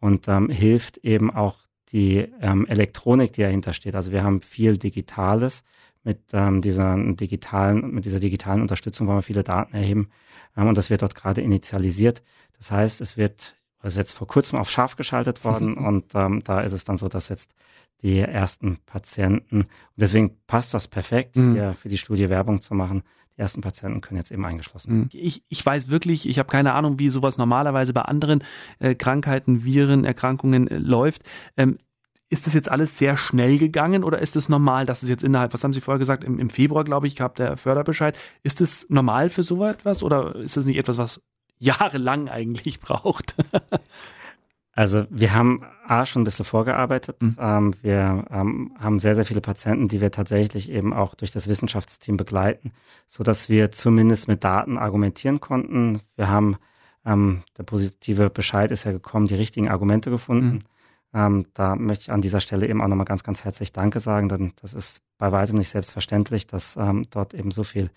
und 0.00 0.28
ähm, 0.28 0.48
hilft 0.48 0.98
eben 0.98 1.30
auch 1.30 1.58
die 1.92 2.28
ähm, 2.40 2.66
Elektronik, 2.66 3.32
die 3.32 3.42
dahinter 3.42 3.72
steht. 3.72 3.94
Also 3.94 4.12
wir 4.12 4.22
haben 4.22 4.40
viel 4.42 4.78
Digitales 4.78 5.64
mit 6.02 6.20
ähm, 6.32 6.62
dieser 6.62 6.96
digitalen, 6.96 7.92
mit 7.92 8.04
dieser 8.04 8.20
digitalen 8.20 8.62
Unterstützung 8.62 9.06
wollen 9.06 9.18
wir 9.18 9.22
viele 9.22 9.44
Daten 9.44 9.74
erheben 9.74 10.08
ähm, 10.56 10.68
und 10.68 10.78
das 10.78 10.90
wird 10.90 11.02
dort 11.02 11.14
gerade 11.14 11.40
initialisiert. 11.40 12.22
Das 12.56 12.70
heißt, 12.70 13.00
es 13.00 13.16
wird 13.16 13.56
ist 13.88 13.96
jetzt 13.96 14.12
vor 14.12 14.26
kurzem 14.26 14.58
auf 14.58 14.70
scharf 14.70 14.96
geschaltet 14.96 15.44
worden 15.44 15.76
und 15.76 16.14
ähm, 16.14 16.42
da 16.44 16.60
ist 16.60 16.72
es 16.72 16.84
dann 16.84 16.96
so, 16.96 17.08
dass 17.08 17.28
jetzt 17.28 17.52
die 18.02 18.18
ersten 18.18 18.78
Patienten, 18.86 19.62
und 19.62 19.68
deswegen 19.96 20.36
passt 20.46 20.72
das 20.74 20.88
perfekt, 20.88 21.36
mhm. 21.36 21.54
hier 21.54 21.72
für 21.74 21.88
die 21.88 21.98
Studie 21.98 22.30
Werbung 22.30 22.62
zu 22.62 22.74
machen. 22.74 23.02
Die 23.36 23.42
ersten 23.42 23.60
Patienten 23.60 24.00
können 24.00 24.18
jetzt 24.18 24.32
eben 24.32 24.44
eingeschlossen 24.44 24.90
werden. 24.90 25.08
Ich, 25.12 25.42
ich 25.48 25.64
weiß 25.64 25.88
wirklich, 25.88 26.28
ich 26.28 26.38
habe 26.38 26.48
keine 26.48 26.74
Ahnung, 26.74 26.98
wie 26.98 27.08
sowas 27.08 27.38
normalerweise 27.38 27.92
bei 27.92 28.02
anderen 28.02 28.42
äh, 28.78 28.94
Krankheiten, 28.94 29.64
Viren, 29.64 30.04
Erkrankungen 30.04 30.68
äh, 30.68 30.78
läuft. 30.78 31.22
Ähm, 31.56 31.78
ist 32.30 32.46
das 32.46 32.54
jetzt 32.54 32.70
alles 32.70 32.96
sehr 32.96 33.16
schnell 33.16 33.58
gegangen 33.58 34.04
oder 34.04 34.20
ist 34.20 34.36
es 34.36 34.48
normal, 34.48 34.86
dass 34.86 35.02
es 35.02 35.08
jetzt 35.08 35.24
innerhalb, 35.24 35.52
was 35.52 35.64
haben 35.64 35.72
Sie 35.72 35.80
vorher 35.80 35.98
gesagt, 35.98 36.22
im, 36.22 36.38
im 36.38 36.48
Februar, 36.48 36.84
glaube 36.84 37.08
ich, 37.08 37.16
gab 37.16 37.34
der 37.34 37.56
Förderbescheid. 37.56 38.16
Ist 38.44 38.60
es 38.60 38.88
normal 38.88 39.30
für 39.30 39.42
so 39.42 39.64
etwas 39.64 40.04
oder 40.04 40.36
ist 40.36 40.56
das 40.56 40.64
nicht 40.64 40.76
etwas, 40.76 40.96
was 40.96 41.20
jahrelang 41.60 42.28
eigentlich 42.28 42.80
braucht. 42.80 43.36
Also 44.72 45.04
wir 45.10 45.34
haben 45.34 45.62
A 45.86 46.06
schon 46.06 46.22
ein 46.22 46.24
bisschen 46.24 46.44
vorgearbeitet. 46.44 47.20
Mhm. 47.20 47.36
Ähm, 47.38 47.74
wir 47.82 48.24
ähm, 48.30 48.72
haben 48.78 48.98
sehr, 48.98 49.14
sehr 49.14 49.26
viele 49.26 49.40
Patienten, 49.40 49.88
die 49.88 50.00
wir 50.00 50.10
tatsächlich 50.10 50.70
eben 50.70 50.92
auch 50.94 51.14
durch 51.14 51.30
das 51.30 51.48
Wissenschaftsteam 51.48 52.16
begleiten, 52.16 52.72
so 53.06 53.22
dass 53.22 53.48
wir 53.48 53.72
zumindest 53.72 54.26
mit 54.26 54.42
Daten 54.42 54.78
argumentieren 54.78 55.40
konnten. 55.40 56.00
Wir 56.16 56.28
haben, 56.28 56.56
ähm, 57.04 57.42
der 57.58 57.64
positive 57.64 58.30
Bescheid 58.30 58.70
ist 58.70 58.84
ja 58.84 58.92
gekommen, 58.92 59.26
die 59.26 59.34
richtigen 59.34 59.68
Argumente 59.68 60.10
gefunden. 60.10 60.64
Mhm. 61.12 61.46
da 61.54 61.74
möchte 61.74 62.02
ich 62.02 62.12
an 62.12 62.22
dieser 62.22 62.40
Stelle 62.40 62.68
eben 62.68 62.80
auch 62.80 62.86
nochmal 62.86 63.04
ganz, 63.04 63.24
ganz 63.24 63.44
herzlich 63.44 63.72
Danke 63.72 63.98
sagen, 63.98 64.28
denn 64.28 64.52
das 64.62 64.72
ist 64.74 65.02
bei 65.18 65.32
weitem 65.32 65.58
nicht 65.58 65.68
selbstverständlich, 65.68 66.46
dass 66.46 66.76
ähm, 66.76 67.04
dort 67.10 67.34
eben 67.34 67.50
so 67.50 67.64
viel 67.64 67.90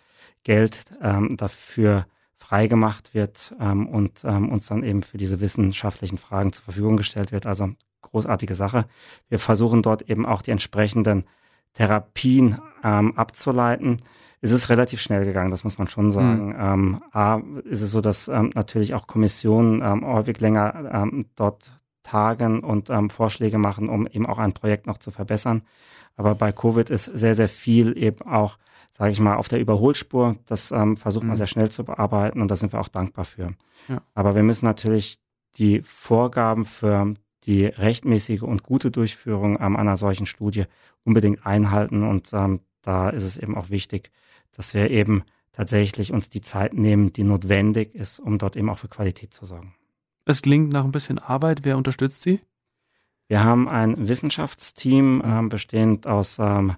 Geld 0.43 0.85
ähm, 0.99 1.37
dafür 1.37 2.07
freigemacht 2.43 3.13
wird 3.13 3.55
ähm, 3.59 3.87
und 3.87 4.23
ähm, 4.25 4.49
uns 4.49 4.67
dann 4.67 4.83
eben 4.83 5.01
für 5.01 5.17
diese 5.17 5.39
wissenschaftlichen 5.39 6.17
Fragen 6.17 6.51
zur 6.51 6.65
Verfügung 6.65 6.97
gestellt 6.97 7.31
wird. 7.31 7.45
Also 7.45 7.69
großartige 8.01 8.53
Sache. 8.53 8.85
Wir 9.29 9.39
versuchen 9.39 9.81
dort 9.81 10.03
eben 10.03 10.25
auch 10.25 10.41
die 10.41 10.51
entsprechenden 10.51 11.23
Therapien 11.73 12.59
ähm, 12.83 13.17
abzuleiten. 13.17 14.01
Es 14.41 14.51
ist 14.51 14.69
relativ 14.69 14.99
schnell 14.99 15.23
gegangen, 15.23 15.51
das 15.51 15.63
muss 15.63 15.77
man 15.77 15.87
schon 15.87 16.11
sagen. 16.11 16.47
Mhm. 16.47 16.55
Ähm, 16.59 17.03
A, 17.13 17.41
ist 17.63 17.81
es 17.81 17.91
so, 17.91 18.01
dass 18.01 18.27
ähm, 18.27 18.51
natürlich 18.53 18.93
auch 18.93 19.07
Kommissionen 19.07 19.81
ähm, 19.81 20.05
häufig 20.05 20.39
länger 20.41 20.91
ähm, 20.93 21.27
dort 21.35 21.79
tagen 22.03 22.59
und 22.59 22.89
ähm, 22.89 23.09
Vorschläge 23.09 23.57
machen, 23.57 23.87
um 23.87 24.05
eben 24.05 24.25
auch 24.25 24.37
ein 24.37 24.51
Projekt 24.51 24.85
noch 24.85 24.97
zu 24.97 25.11
verbessern. 25.11 25.61
Aber 26.17 26.35
bei 26.35 26.51
Covid 26.51 26.89
ist 26.89 27.05
sehr, 27.05 27.35
sehr 27.35 27.47
viel 27.47 27.97
eben 27.97 28.21
auch 28.27 28.57
sage 28.95 29.11
ich 29.11 29.19
mal, 29.19 29.35
auf 29.35 29.47
der 29.47 29.59
Überholspur. 29.59 30.37
Das 30.45 30.71
ähm, 30.71 30.97
versucht 30.97 31.23
man 31.23 31.33
mhm. 31.33 31.37
sehr 31.37 31.47
schnell 31.47 31.69
zu 31.69 31.83
bearbeiten 31.83 32.41
und 32.41 32.49
da 32.49 32.55
sind 32.55 32.73
wir 32.73 32.79
auch 32.79 32.87
dankbar 32.87 33.25
für. 33.25 33.49
Ja. 33.87 34.01
Aber 34.13 34.35
wir 34.35 34.43
müssen 34.43 34.65
natürlich 34.65 35.19
die 35.57 35.81
Vorgaben 35.81 36.65
für 36.65 37.13
die 37.45 37.65
rechtmäßige 37.65 38.43
und 38.43 38.63
gute 38.63 38.91
Durchführung 38.91 39.57
ähm, 39.59 39.75
einer 39.75 39.97
solchen 39.97 40.25
Studie 40.25 40.65
unbedingt 41.03 41.45
einhalten. 41.45 42.03
Und 42.03 42.31
ähm, 42.33 42.61
da 42.81 43.09
ist 43.09 43.23
es 43.23 43.37
eben 43.37 43.57
auch 43.57 43.69
wichtig, 43.69 44.11
dass 44.55 44.73
wir 44.73 44.89
eben 44.89 45.23
tatsächlich 45.51 46.11
uns 46.13 46.29
die 46.29 46.41
Zeit 46.41 46.73
nehmen, 46.73 47.13
die 47.13 47.23
notwendig 47.23 47.93
ist, 47.95 48.19
um 48.19 48.37
dort 48.37 48.55
eben 48.55 48.69
auch 48.69 48.77
für 48.77 48.87
Qualität 48.87 49.33
zu 49.33 49.45
sorgen. 49.45 49.75
Es 50.25 50.41
klingt 50.41 50.71
nach 50.71 50.85
ein 50.85 50.91
bisschen 50.91 51.19
Arbeit. 51.19 51.61
Wer 51.63 51.77
unterstützt 51.77 52.21
Sie? 52.21 52.39
Wir 53.27 53.43
haben 53.43 53.67
ein 53.67 54.07
Wissenschaftsteam 54.07 55.21
äh, 55.21 55.47
bestehend 55.49 56.07
aus 56.07 56.39
ähm, 56.39 56.75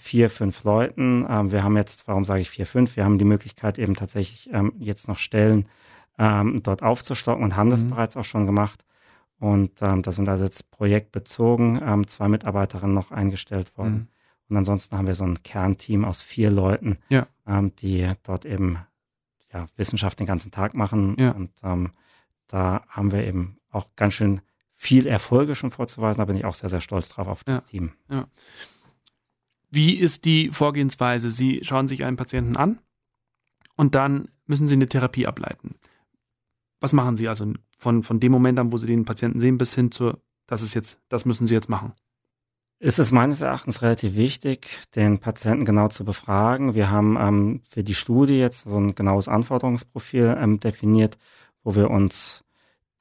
vier, 0.00 0.30
fünf 0.30 0.64
Leuten. 0.64 1.26
Ähm, 1.28 1.52
wir 1.52 1.62
haben 1.62 1.76
jetzt, 1.76 2.06
warum 2.08 2.24
sage 2.24 2.40
ich 2.40 2.50
vier, 2.50 2.66
fünf? 2.66 2.96
Wir 2.96 3.04
haben 3.04 3.18
die 3.18 3.24
Möglichkeit 3.24 3.78
eben 3.78 3.94
tatsächlich 3.94 4.48
ähm, 4.52 4.72
jetzt 4.78 5.08
noch 5.08 5.18
Stellen 5.18 5.66
ähm, 6.18 6.62
dort 6.62 6.82
aufzustocken 6.82 7.42
und 7.42 7.56
haben 7.56 7.70
das 7.70 7.84
mhm. 7.84 7.90
bereits 7.90 8.16
auch 8.16 8.24
schon 8.24 8.46
gemacht. 8.46 8.84
Und 9.38 9.82
ähm, 9.82 10.02
da 10.02 10.12
sind 10.12 10.28
also 10.28 10.44
jetzt 10.44 10.70
projektbezogen 10.70 11.80
ähm, 11.84 12.06
zwei 12.06 12.28
Mitarbeiterinnen 12.28 12.94
noch 12.94 13.10
eingestellt 13.10 13.76
worden. 13.76 13.92
Mhm. 13.92 14.08
Und 14.48 14.56
ansonsten 14.58 14.96
haben 14.96 15.06
wir 15.06 15.14
so 15.14 15.24
ein 15.24 15.42
Kernteam 15.42 16.04
aus 16.04 16.22
vier 16.22 16.50
Leuten, 16.50 16.98
ja. 17.08 17.26
ähm, 17.46 17.74
die 17.76 18.12
dort 18.22 18.44
eben 18.44 18.78
ja, 19.52 19.66
Wissenschaft 19.76 20.20
den 20.20 20.26
ganzen 20.26 20.50
Tag 20.52 20.74
machen. 20.74 21.16
Ja. 21.18 21.32
Und 21.32 21.50
ähm, 21.62 21.90
da 22.48 22.82
haben 22.88 23.12
wir 23.12 23.24
eben 23.24 23.58
auch 23.70 23.88
ganz 23.96 24.14
schön 24.14 24.42
viel 24.70 25.06
Erfolge 25.06 25.54
schon 25.54 25.70
vorzuweisen. 25.70 26.18
Da 26.18 26.24
bin 26.24 26.36
ich 26.36 26.44
auch 26.44 26.54
sehr, 26.54 26.68
sehr 26.68 26.80
stolz 26.80 27.08
drauf 27.08 27.28
auf 27.28 27.44
das 27.44 27.58
ja. 27.58 27.60
Team. 27.62 27.92
Ja. 28.10 28.26
Wie 29.72 29.94
ist 29.94 30.26
die 30.26 30.50
Vorgehensweise? 30.50 31.30
Sie 31.30 31.60
schauen 31.62 31.88
sich 31.88 32.04
einen 32.04 32.18
Patienten 32.18 32.56
an 32.56 32.78
und 33.74 33.94
dann 33.94 34.28
müssen 34.46 34.68
Sie 34.68 34.74
eine 34.74 34.86
Therapie 34.86 35.26
ableiten. 35.26 35.76
Was 36.78 36.92
machen 36.92 37.16
Sie 37.16 37.26
also 37.26 37.54
von, 37.78 38.02
von 38.02 38.20
dem 38.20 38.32
Moment 38.32 38.58
an, 38.58 38.70
wo 38.70 38.76
Sie 38.76 38.86
den 38.86 39.06
Patienten 39.06 39.40
sehen, 39.40 39.56
bis 39.56 39.74
hin 39.74 39.90
zu, 39.90 40.12
das 40.46 40.60
ist 40.60 40.74
jetzt, 40.74 41.00
das 41.08 41.24
müssen 41.24 41.46
Sie 41.46 41.54
jetzt 41.54 41.70
machen? 41.70 41.94
Ist 42.80 42.98
es 42.98 43.12
meines 43.12 43.40
Erachtens 43.40 43.80
relativ 43.80 44.14
wichtig, 44.14 44.80
den 44.94 45.20
Patienten 45.20 45.64
genau 45.64 45.88
zu 45.88 46.04
befragen. 46.04 46.74
Wir 46.74 46.90
haben 46.90 47.16
ähm, 47.18 47.60
für 47.66 47.82
die 47.82 47.94
Studie 47.94 48.34
jetzt 48.34 48.64
so 48.64 48.76
ein 48.76 48.94
genaues 48.94 49.26
Anforderungsprofil 49.26 50.36
ähm, 50.38 50.60
definiert, 50.60 51.16
wo 51.62 51.76
wir 51.76 51.90
uns 51.90 52.44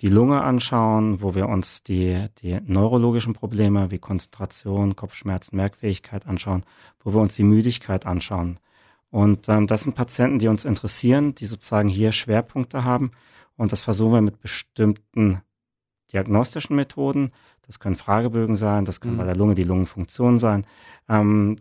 die 0.01 0.09
Lunge 0.09 0.41
anschauen, 0.41 1.21
wo 1.21 1.35
wir 1.35 1.47
uns 1.47 1.83
die, 1.83 2.27
die 2.41 2.59
neurologischen 2.65 3.33
Probleme 3.33 3.91
wie 3.91 3.99
Konzentration, 3.99 4.95
Kopfschmerzen, 4.95 5.55
Merkfähigkeit 5.55 6.25
anschauen, 6.25 6.63
wo 7.03 7.13
wir 7.13 7.21
uns 7.21 7.35
die 7.35 7.43
Müdigkeit 7.43 8.07
anschauen. 8.07 8.59
Und 9.11 9.47
ähm, 9.47 9.67
das 9.67 9.83
sind 9.83 9.95
Patienten, 9.95 10.39
die 10.39 10.47
uns 10.47 10.65
interessieren, 10.65 11.35
die 11.35 11.45
sozusagen 11.45 11.89
hier 11.89 12.11
Schwerpunkte 12.13 12.83
haben. 12.83 13.11
Und 13.57 13.71
das 13.71 13.81
versuchen 13.81 14.13
wir 14.13 14.21
mit 14.21 14.39
bestimmten 14.39 15.41
diagnostischen 16.11 16.75
Methoden. 16.75 17.31
Das 17.67 17.79
können 17.79 17.95
Fragebögen 17.95 18.55
sein, 18.55 18.85
das 18.85 19.01
können 19.01 19.15
mhm. 19.15 19.19
bei 19.19 19.25
der 19.25 19.35
Lunge 19.35 19.53
die 19.53 19.63
Lungenfunktion 19.63 20.39
sein. 20.39 20.65
Ähm, 21.07 21.57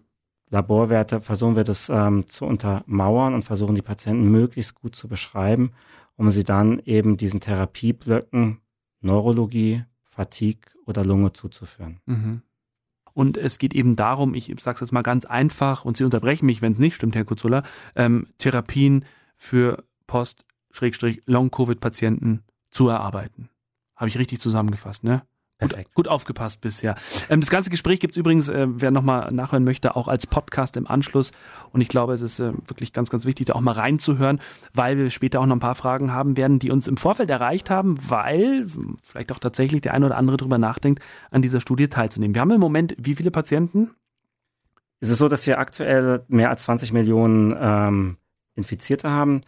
Laborwerte 0.49 1.21
versuchen 1.21 1.57
wir 1.57 1.65
das 1.65 1.89
ähm, 1.89 2.27
zu 2.27 2.45
untermauern 2.45 3.35
und 3.35 3.45
versuchen 3.45 3.75
die 3.75 3.83
Patienten 3.83 4.31
möglichst 4.31 4.75
gut 4.75 4.97
zu 4.97 5.07
beschreiben, 5.07 5.73
um 6.21 6.31
sie 6.31 6.45
dann 6.45 6.79
eben 6.81 7.17
diesen 7.17 7.41
Therapieblöcken 7.41 8.61
Neurologie, 9.01 9.87
Fatigue 10.03 10.71
oder 10.85 11.03
Lunge 11.03 11.33
zuzuführen. 11.33 12.03
Mhm. 12.05 12.43
Und 13.15 13.39
es 13.39 13.57
geht 13.57 13.73
eben 13.73 13.97
darum, 13.97 14.35
ich 14.35 14.55
sage 14.59 14.75
es 14.75 14.83
jetzt 14.83 14.93
mal 14.93 15.01
ganz 15.01 15.25
einfach 15.25 15.87
und 15.87 15.97
Sie 15.97 16.05
unterbrechen 16.05 16.45
mich, 16.45 16.61
wenn 16.61 16.75
es 16.75 16.79
nicht 16.79 16.95
stimmt, 16.95 17.17
Herr 17.17 17.25
Kutzuller, 17.25 17.63
ähm, 17.97 18.27
Therapien 18.37 19.07
für 19.35 19.83
Post-Long-Covid-Patienten 20.09 22.43
zu 22.71 22.91
erarbeiten. 22.91 23.49
Habe 23.97 24.11
ich 24.11 24.19
richtig 24.19 24.41
zusammengefasst, 24.41 25.05
ne? 25.05 25.23
Gut, 25.61 25.77
gut, 25.95 26.09
aufgepasst 26.09 26.61
bisher. 26.61 26.95
Ähm, 27.29 27.41
das 27.41 27.51
ganze 27.51 27.71
Gespräch 27.71 28.01
gibt 28.01 28.15
es 28.15 28.17
übrigens, 28.17 28.49
äh, 28.49 28.67
wer 28.69 28.91
nochmal 28.91 29.31
nachhören 29.31 29.65
möchte, 29.65 29.95
auch 29.95 30.09
als 30.09 30.27
Podcast 30.27 30.77
im 30.77 30.87
Anschluss. 30.87 31.33
Und 31.73 31.83
ich 31.83 31.89
glaube, 31.89 32.15
es 32.15 32.23
ist 32.23 32.41
äh, 32.41 32.53
wirklich 32.67 32.93
ganz, 32.93 33.11
ganz 33.11 33.27
wichtig, 33.27 33.47
da 33.47 33.55
auch 33.55 33.61
mal 33.61 33.73
reinzuhören, 33.73 34.41
weil 34.73 34.97
wir 34.97 35.11
später 35.11 35.41
auch 35.41 35.47
noch 35.47 35.57
ein 35.57 35.61
paar 35.61 35.75
Fragen 35.75 36.13
haben 36.13 36.37
werden, 36.37 36.59
die 36.59 36.71
uns 36.71 36.89
im 36.89 36.97
Vorfeld 36.97 37.29
erreicht 37.29 37.69
haben, 37.69 37.99
weil 38.09 38.67
vielleicht 39.03 39.33
auch 39.33 39.39
tatsächlich 39.39 39.83
der 39.83 39.93
eine 39.95 40.07
oder 40.07 40.17
andere 40.17 40.39
darüber 40.39 40.59
nachdenkt, 40.59 41.03
an 41.31 41.43
dieser 41.43 41.61
Studie 41.61 41.89
teilzunehmen. 41.89 42.35
Wir 42.35 42.41
haben 42.41 42.51
im 42.51 42.61
Moment 42.61 42.97
wie 42.99 43.15
viele 43.15 43.31
Patienten? 43.31 43.91
Es 45.01 45.09
ist 45.09 45.19
so, 45.19 45.29
dass 45.29 45.47
wir 45.47 45.59
aktuell 45.59 46.25
mehr 46.29 46.51
als 46.51 46.65
20 46.65 46.93
Millionen 46.93 47.55
ähm, 47.59 48.17
Infizierte 48.55 49.11
haben. 49.11 49.43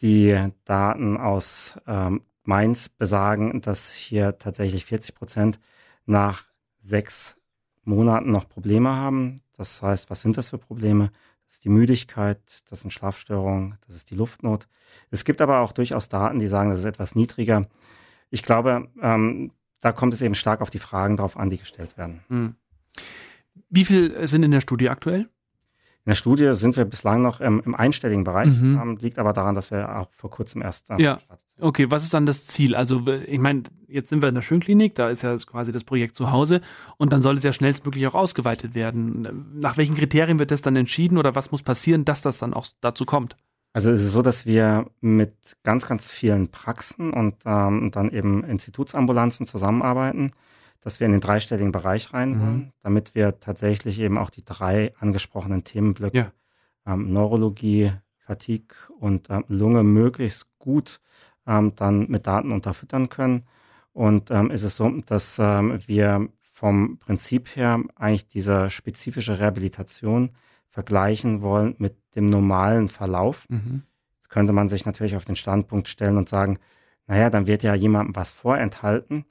Die 0.00 0.50
Daten 0.64 1.16
aus 1.16 1.78
ähm, 1.86 2.22
Mainz 2.44 2.88
besagen, 2.88 3.60
dass 3.60 3.92
hier 3.92 4.38
tatsächlich 4.38 4.84
40 4.84 5.14
Prozent 5.14 5.60
nach 6.06 6.44
sechs 6.80 7.36
Monaten 7.84 8.30
noch 8.30 8.48
Probleme 8.48 8.94
haben. 8.94 9.42
Das 9.56 9.82
heißt, 9.82 10.10
was 10.10 10.20
sind 10.20 10.36
das 10.36 10.50
für 10.50 10.58
Probleme? 10.58 11.12
Das 11.46 11.54
ist 11.54 11.64
die 11.64 11.68
Müdigkeit, 11.68 12.40
das 12.70 12.80
sind 12.80 12.92
Schlafstörungen, 12.92 13.76
das 13.86 13.94
ist 13.94 14.10
die 14.10 14.14
Luftnot. 14.14 14.68
Es 15.10 15.24
gibt 15.24 15.40
aber 15.40 15.60
auch 15.60 15.72
durchaus 15.72 16.08
Daten, 16.08 16.38
die 16.38 16.48
sagen, 16.48 16.70
das 16.70 16.78
ist 16.78 16.84
etwas 16.84 17.14
niedriger. 17.14 17.68
Ich 18.30 18.42
glaube, 18.42 18.88
ähm, 19.00 19.52
da 19.80 19.92
kommt 19.92 20.14
es 20.14 20.22
eben 20.22 20.34
stark 20.34 20.62
auf 20.62 20.70
die 20.70 20.78
Fragen 20.78 21.16
drauf 21.16 21.36
an, 21.36 21.50
die 21.50 21.58
gestellt 21.58 21.98
werden. 21.98 22.24
Hm. 22.28 22.54
Wie 23.68 23.84
viel 23.84 24.26
sind 24.26 24.42
in 24.42 24.50
der 24.50 24.60
Studie 24.60 24.88
aktuell? 24.88 25.28
In 26.04 26.10
der 26.10 26.16
Studie 26.16 26.52
sind 26.54 26.76
wir 26.76 26.84
bislang 26.84 27.22
noch 27.22 27.40
im, 27.40 27.62
im 27.64 27.76
einstelligen 27.76 28.24
Bereich, 28.24 28.48
mhm. 28.48 28.80
ähm, 28.82 28.98
liegt 29.00 29.20
aber 29.20 29.32
daran, 29.32 29.54
dass 29.54 29.70
wir 29.70 29.98
auch 30.00 30.10
vor 30.10 30.30
kurzem 30.30 30.60
erst 30.60 30.90
ähm, 30.90 30.98
ja. 30.98 31.18
Okay, 31.60 31.92
was 31.92 32.02
ist 32.02 32.12
dann 32.12 32.26
das 32.26 32.44
Ziel? 32.48 32.74
Also 32.74 33.06
ich 33.06 33.38
meine, 33.38 33.62
jetzt 33.86 34.08
sind 34.08 34.20
wir 34.20 34.28
in 34.28 34.34
der 34.34 34.42
Schönklinik, 34.42 34.96
da 34.96 35.10
ist 35.10 35.22
ja 35.22 35.36
quasi 35.36 35.70
das 35.70 35.84
Projekt 35.84 36.16
zu 36.16 36.32
Hause 36.32 36.60
und 36.96 37.12
dann 37.12 37.20
soll 37.20 37.36
es 37.36 37.44
ja 37.44 37.52
schnellstmöglich 37.52 38.04
auch 38.08 38.16
ausgeweitet 38.16 38.74
werden. 38.74 39.52
Nach 39.54 39.76
welchen 39.76 39.94
Kriterien 39.94 40.40
wird 40.40 40.50
das 40.50 40.62
dann 40.62 40.74
entschieden 40.74 41.18
oder 41.18 41.36
was 41.36 41.52
muss 41.52 41.62
passieren, 41.62 42.04
dass 42.04 42.20
das 42.20 42.38
dann 42.38 42.52
auch 42.52 42.66
dazu 42.80 43.04
kommt? 43.04 43.36
Also 43.72 43.92
es 43.92 44.02
ist 44.02 44.10
so, 44.10 44.22
dass 44.22 44.44
wir 44.44 44.90
mit 45.00 45.56
ganz, 45.62 45.86
ganz 45.86 46.10
vielen 46.10 46.48
Praxen 46.48 47.12
und 47.12 47.36
ähm, 47.46 47.92
dann 47.92 48.10
eben 48.10 48.42
Institutsambulanzen 48.42 49.46
zusammenarbeiten 49.46 50.32
dass 50.82 51.00
wir 51.00 51.06
in 51.06 51.12
den 51.12 51.20
dreistelligen 51.20 51.72
Bereich 51.72 52.12
rein 52.12 52.32
mhm. 52.32 52.40
wollen, 52.40 52.56
mhm. 52.56 52.72
damit 52.82 53.14
wir 53.14 53.40
tatsächlich 53.40 53.98
eben 53.98 54.18
auch 54.18 54.30
die 54.30 54.44
drei 54.44 54.92
angesprochenen 54.98 55.64
Themenblöcke 55.64 56.18
ja. 56.18 56.32
ähm, 56.92 57.12
Neurologie, 57.12 57.92
Fatigue 58.18 58.76
und 58.98 59.30
ähm, 59.30 59.44
Lunge 59.48 59.82
möglichst 59.82 60.46
gut 60.58 61.00
ähm, 61.46 61.72
dann 61.76 62.10
mit 62.10 62.26
Daten 62.26 62.52
unterfüttern 62.52 63.08
können. 63.08 63.44
Und 63.92 64.30
ähm, 64.30 64.50
ist 64.50 64.62
es 64.62 64.76
so, 64.76 64.88
dass 65.06 65.38
ähm, 65.38 65.78
wir 65.86 66.28
vom 66.40 66.98
Prinzip 66.98 67.56
her 67.56 67.82
eigentlich 67.96 68.28
diese 68.28 68.70
spezifische 68.70 69.38
Rehabilitation 69.38 70.30
vergleichen 70.68 71.42
wollen 71.42 71.74
mit 71.78 71.96
dem 72.14 72.30
normalen 72.30 72.88
Verlauf. 72.88 73.48
Mhm. 73.48 73.82
Jetzt 74.14 74.30
könnte 74.30 74.52
man 74.52 74.68
sich 74.68 74.86
natürlich 74.86 75.16
auf 75.16 75.24
den 75.24 75.36
Standpunkt 75.36 75.88
stellen 75.88 76.16
und 76.16 76.28
sagen, 76.28 76.58
naja, 77.06 77.30
dann 77.30 77.46
wird 77.46 77.62
ja 77.62 77.74
jemandem 77.74 78.16
was 78.16 78.32
vorenthalten. 78.32 79.26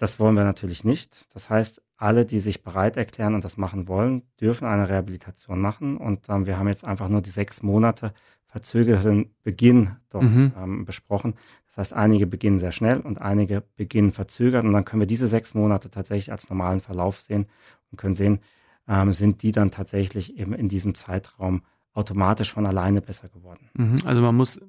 Das 0.00 0.18
wollen 0.18 0.34
wir 0.34 0.44
natürlich 0.44 0.82
nicht. 0.82 1.26
Das 1.34 1.50
heißt, 1.50 1.82
alle, 1.98 2.24
die 2.24 2.40
sich 2.40 2.62
bereit 2.62 2.96
erklären 2.96 3.34
und 3.34 3.44
das 3.44 3.58
machen 3.58 3.86
wollen, 3.86 4.22
dürfen 4.40 4.66
eine 4.66 4.88
Rehabilitation 4.88 5.60
machen. 5.60 5.98
Und 5.98 6.26
ähm, 6.30 6.46
wir 6.46 6.58
haben 6.58 6.68
jetzt 6.68 6.86
einfach 6.86 7.10
nur 7.10 7.20
die 7.20 7.28
sechs 7.28 7.62
Monate 7.62 8.14
verzögerten 8.46 9.34
Beginn 9.42 9.96
dort 10.08 10.24
mhm. 10.24 10.52
ähm, 10.56 10.84
besprochen. 10.86 11.34
Das 11.66 11.76
heißt, 11.76 11.92
einige 11.92 12.26
beginnen 12.26 12.60
sehr 12.60 12.72
schnell 12.72 13.00
und 13.00 13.20
einige 13.20 13.62
beginnen 13.76 14.12
verzögert. 14.12 14.64
Und 14.64 14.72
dann 14.72 14.86
können 14.86 15.00
wir 15.00 15.06
diese 15.06 15.28
sechs 15.28 15.52
Monate 15.52 15.90
tatsächlich 15.90 16.32
als 16.32 16.48
normalen 16.48 16.80
Verlauf 16.80 17.20
sehen 17.20 17.44
und 17.90 17.98
können 17.98 18.14
sehen, 18.14 18.40
ähm, 18.88 19.12
sind 19.12 19.42
die 19.42 19.52
dann 19.52 19.70
tatsächlich 19.70 20.38
eben 20.38 20.54
in 20.54 20.70
diesem 20.70 20.94
Zeitraum 20.94 21.60
automatisch 21.92 22.54
von 22.54 22.64
alleine 22.64 23.02
besser 23.02 23.28
geworden. 23.28 23.68
Mhm. 23.74 24.00
Also 24.06 24.22
man 24.22 24.34
muss 24.34 24.62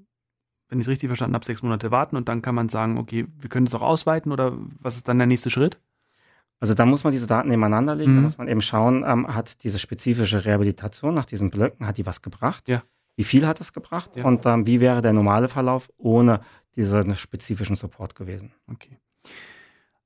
wenn 0.71 0.79
ich 0.79 0.86
es 0.86 0.89
richtig 0.89 1.10
verstanden 1.10 1.36
habe, 1.36 1.45
sechs 1.45 1.62
Monate 1.62 1.91
warten 1.91 2.15
und 2.15 2.29
dann 2.29 2.41
kann 2.41 2.55
man 2.55 2.69
sagen, 2.69 2.97
okay, 2.97 3.27
wir 3.39 3.49
können 3.49 3.67
es 3.67 3.75
auch 3.75 3.81
ausweiten 3.81 4.31
oder 4.31 4.57
was 4.79 4.95
ist 4.95 5.07
dann 5.07 5.17
der 5.17 5.27
nächste 5.27 5.49
Schritt? 5.49 5.77
Also 6.62 6.73
da 6.73 6.86
muss 6.86 7.03
man 7.03 7.12
diese 7.12 7.27
Daten 7.27 7.49
nebeneinander 7.49 7.93
legen, 7.93 8.13
mhm. 8.13 8.15
da 8.17 8.21
muss 8.21 8.38
man 8.38 8.47
eben 8.47 8.62
schauen, 8.62 9.03
ähm, 9.05 9.27
hat 9.27 9.63
diese 9.63 9.79
spezifische 9.79 10.45
Rehabilitation 10.45 11.13
nach 11.13 11.25
diesen 11.25 11.49
Blöcken, 11.49 11.86
hat 11.86 11.97
die 11.97 12.05
was 12.05 12.21
gebracht? 12.21 12.69
Ja. 12.69 12.84
Wie 13.17 13.25
viel 13.25 13.45
hat 13.45 13.60
es 13.60 13.73
gebracht? 13.73 14.15
Ja. 14.15 14.23
Und 14.23 14.45
ähm, 14.45 14.65
wie 14.65 14.79
wäre 14.79 15.01
der 15.01 15.12
normale 15.12 15.49
Verlauf 15.49 15.89
ohne 15.97 16.39
diesen 16.77 17.15
spezifischen 17.17 17.75
Support 17.75 18.15
gewesen? 18.15 18.53
Okay. 18.71 18.97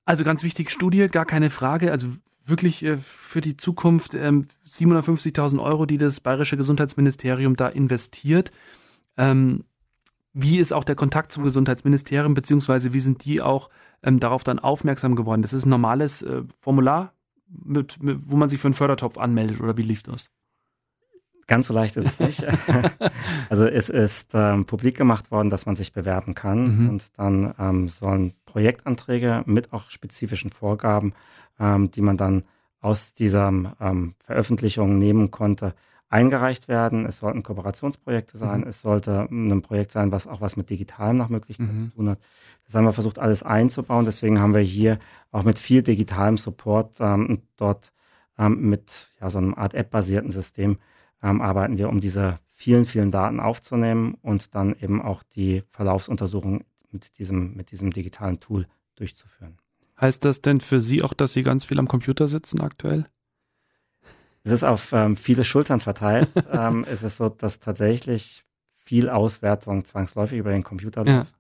Also 0.04 0.24
ganz 0.24 0.44
wichtige 0.44 0.72
Studie, 0.72 1.08
gar 1.10 1.26
keine 1.26 1.52
Frage. 1.52 1.92
Also 1.92 2.08
wirklich 2.46 2.84
äh, 2.84 2.98
für 2.98 3.42
die 3.42 3.58
Zukunft 3.58 4.14
ähm, 4.14 4.48
750.000 4.68 5.62
Euro, 5.62 5.86
die 5.86 5.98
das 5.98 6.22
Bayerische 6.22 6.58
Gesundheitsministerium 6.58 7.56
da 7.56 7.68
investiert. 7.68 8.52
Ähm, 9.18 9.66
wie 10.36 10.60
ist 10.60 10.74
auch 10.74 10.84
der 10.84 10.96
Kontakt 10.96 11.32
zum 11.32 11.46
Gesundheitsministerium, 11.46 12.34
beziehungsweise 12.34 12.92
wie 12.92 13.00
sind 13.00 13.24
die 13.24 13.42
auch 13.42 13.70
ähm, 14.04 14.20
darauf 14.20 14.44
dann 14.44 14.60
aufmerksam 14.60 15.16
geworden? 15.16 15.42
Das 15.42 15.54
ist 15.54 15.66
ein 15.66 15.70
normales 15.70 16.22
äh, 16.22 16.44
Formular, 16.60 17.14
mit, 17.48 18.04
mit, 18.04 18.30
wo 18.30 18.36
man 18.36 18.50
sich 18.50 18.60
für 18.60 18.68
einen 18.68 18.74
Fördertopf 18.74 19.18
anmeldet 19.18 19.62
oder 19.62 19.78
wie 19.78 19.84
lief 19.84 20.04
das? 20.04 20.30
Ganz 21.48 21.68
so 21.68 21.74
leicht 21.74 21.96
ist 21.96 22.08
es 22.08 22.20
nicht. 22.20 22.46
also 23.50 23.66
es 23.66 23.88
ist 23.88 24.32
ähm, 24.34 24.66
publik 24.66 24.98
gemacht 24.98 25.32
worden, 25.32 25.50
dass 25.50 25.66
man 25.66 25.78
sich 25.78 25.94
bewerben 25.94 26.36
kann 26.36 26.80
mhm. 26.80 26.90
und 26.90 27.18
dann 27.18 27.54
ähm, 27.58 27.88
sollen 27.88 28.34
Projektanträge 28.46 29.44
mit 29.46 29.72
auch 29.72 29.90
spezifischen 29.90 30.52
Vorgaben, 30.52 31.14
ähm, 31.60 31.92
die 31.92 32.02
man 32.02 32.18
dann 32.18 32.44
aus 32.82 33.14
dieser 33.14 33.48
ähm, 33.80 34.16
Veröffentlichung 34.20 34.98
nehmen 34.98 35.32
konnte, 35.32 35.76
eingereicht 36.10 36.68
werden. 36.68 37.06
Es 37.06 37.18
sollten 37.18 37.44
Kooperationsprojekte 37.44 38.38
sein. 38.38 38.62
Mhm. 38.62 38.68
Es 38.68 38.82
sollte 38.82 39.28
ein 39.30 39.62
Projekt 39.62 39.92
sein, 39.92 40.12
was 40.12 40.28
auch 40.28 40.42
was 40.42 40.56
mit 40.56 40.70
Digitalem 40.70 41.18
nach 41.18 41.30
Möglichkeit 41.30 41.72
mhm. 41.72 41.90
zu 41.90 41.96
tun 41.96 42.10
hat. 42.10 42.20
Das 42.66 42.76
haben 42.76 42.86
wir 42.86 42.94
versucht, 42.94 43.20
alles 43.20 43.44
einzubauen. 43.44 44.06
Deswegen 44.06 44.40
haben 44.40 44.54
wir 44.54 44.62
hier 44.62 45.00
auch 45.32 45.44
mit 45.44 45.60
viel 45.60 45.84
digitalem 45.84 46.38
Support 46.38 46.98
ähm, 47.00 47.42
dort 47.58 47.92
ähm, 48.38 48.70
mit 48.70 49.12
ja, 49.20 49.30
so 49.30 49.38
einem 49.38 49.54
Art 49.56 49.74
App-basierten 49.74 50.32
System 50.32 50.78
ähm, 51.22 51.42
arbeiten 51.42 51.78
wir, 51.78 51.90
um 51.90 52.00
diese 52.00 52.40
vielen, 52.54 52.86
vielen 52.86 53.12
Daten 53.12 53.40
aufzunehmen 53.40 54.16
und 54.22 54.56
dann 54.56 54.76
eben 54.80 55.02
auch 55.02 55.24
die 55.24 55.64
Verlaufsuntersuchung 55.72 56.64
mit 56.92 57.18
diesem, 57.18 57.56
mit 57.56 57.72
diesem 57.72 57.92
digitalen 57.92 58.40
Tool 58.40 58.68
durchzuführen. 58.96 59.58
Heißt 60.00 60.26
das 60.26 60.42
denn 60.42 60.60
für 60.60 60.82
Sie 60.82 61.04
auch, 61.04 61.14
dass 61.14 61.34
Sie 61.34 61.44
ganz 61.44 61.66
viel 61.66 61.80
am 61.80 61.88
Computer 61.88 62.28
sitzen 62.28 62.62
aktuell? 62.62 63.06
Es 64.46 64.52
ist 64.52 64.64
auf 64.64 64.94
ähm, 64.94 65.18
viele 65.18 65.44
Schultern 65.44 65.80
verteilt. 65.80 66.30
ähm, 66.52 66.86
es 66.88 67.02
ist 67.04 67.18
so, 67.18 67.30
dass 67.30 67.60
tatsächlich 67.60 68.46
viel 68.86 69.10
Auswertung 69.10 69.86
zwangsläufig 69.86 70.38
über 70.38 70.52
den 70.52 70.64
Computer 70.64 71.04
läuft, 71.04 71.34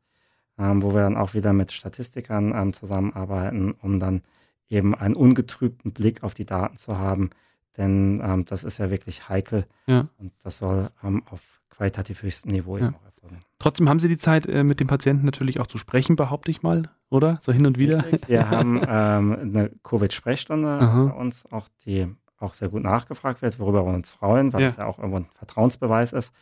ja. 0.57 0.71
ähm, 0.71 0.81
wo 0.81 0.93
wir 0.93 1.01
dann 1.01 1.15
auch 1.15 1.35
wieder 1.35 1.53
mit 1.53 1.71
Statistikern 1.71 2.51
ähm, 2.55 2.73
zusammenarbeiten, 2.73 3.75
um 3.79 3.99
dann 3.99 4.23
eben 4.67 4.95
einen 4.95 5.15
ungetrübten 5.15 5.91
Blick 5.91 6.23
auf 6.23 6.33
die 6.33 6.45
Daten 6.45 6.77
zu 6.77 6.97
haben. 6.97 7.29
Denn 7.77 8.21
ähm, 8.25 8.45
das 8.45 8.63
ist 8.63 8.79
ja 8.79 8.89
wirklich 8.89 9.29
heikel 9.29 9.67
ja. 9.85 10.07
und 10.17 10.33
das 10.43 10.57
soll 10.57 10.89
ähm, 11.03 11.21
auf 11.29 11.41
qualitativ 11.69 12.23
höchstem 12.23 12.51
Niveau 12.51 12.77
ja. 12.77 12.87
eben 12.87 12.95
auch 12.95 13.05
erfolgen. 13.05 13.43
Trotzdem 13.59 13.87
haben 13.87 13.99
Sie 13.99 14.07
die 14.07 14.17
Zeit, 14.17 14.47
äh, 14.47 14.63
mit 14.63 14.79
dem 14.79 14.87
Patienten 14.87 15.25
natürlich 15.25 15.59
auch 15.59 15.67
zu 15.67 15.77
sprechen, 15.77 16.15
behaupte 16.15 16.49
ich 16.49 16.63
mal, 16.63 16.89
oder? 17.11 17.37
So 17.41 17.51
hin 17.51 17.67
und 17.67 17.77
wieder. 17.77 18.03
Wir 18.25 18.49
haben 18.49 18.79
eine 18.83 19.69
Covid-Sprechstunde 19.83 20.79
bei 20.79 21.13
uns, 21.13 21.45
auch 21.51 21.67
die 21.85 22.07
auch 22.39 22.53
sehr 22.53 22.69
gut 22.69 22.83
nachgefragt 22.83 23.41
wird, 23.41 23.59
worüber 23.59 23.85
wir 23.85 23.93
uns 23.93 24.09
freuen, 24.09 24.53
weil 24.53 24.61
ja. 24.61 24.67
es 24.67 24.77
ja 24.77 24.85
auch 24.85 24.99
irgendwo 24.99 25.17
ein 25.17 25.27
Vertrauensbeweis 25.35 26.13
ist. 26.13 26.33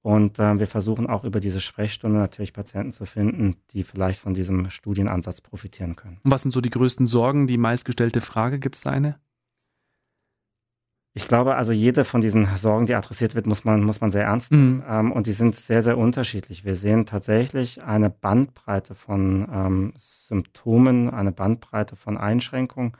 Und 0.00 0.38
äh, 0.38 0.58
wir 0.58 0.68
versuchen 0.68 1.08
auch 1.08 1.24
über 1.24 1.40
diese 1.40 1.60
Sprechstunde 1.60 2.18
natürlich 2.18 2.52
Patienten 2.52 2.92
zu 2.92 3.04
finden, 3.04 3.56
die 3.72 3.82
vielleicht 3.82 4.20
von 4.20 4.32
diesem 4.32 4.70
Studienansatz 4.70 5.40
profitieren 5.40 5.96
können. 5.96 6.18
Und 6.22 6.30
was 6.30 6.42
sind 6.42 6.52
so 6.52 6.60
die 6.60 6.70
größten 6.70 7.06
Sorgen, 7.06 7.46
die 7.46 7.58
meistgestellte 7.58 8.20
Frage? 8.20 8.58
Gibt 8.58 8.76
es 8.76 8.82
da 8.82 8.90
eine? 8.90 9.18
Ich 11.14 11.26
glaube, 11.26 11.56
also 11.56 11.72
jede 11.72 12.04
von 12.04 12.20
diesen 12.20 12.46
Sorgen, 12.56 12.86
die 12.86 12.94
adressiert 12.94 13.34
wird, 13.34 13.46
muss 13.46 13.64
man, 13.64 13.82
muss 13.82 14.00
man 14.00 14.12
sehr 14.12 14.24
ernst 14.24 14.52
nehmen. 14.52 14.76
Mhm. 14.76 14.84
Ähm, 14.88 15.12
und 15.12 15.26
die 15.26 15.32
sind 15.32 15.56
sehr, 15.56 15.82
sehr 15.82 15.98
unterschiedlich. 15.98 16.64
Wir 16.64 16.76
sehen 16.76 17.06
tatsächlich 17.06 17.82
eine 17.82 18.08
Bandbreite 18.08 18.94
von 18.94 19.48
ähm, 19.52 19.92
Symptomen, 19.96 21.10
eine 21.10 21.32
Bandbreite 21.32 21.96
von 21.96 22.16
Einschränkungen. 22.16 22.92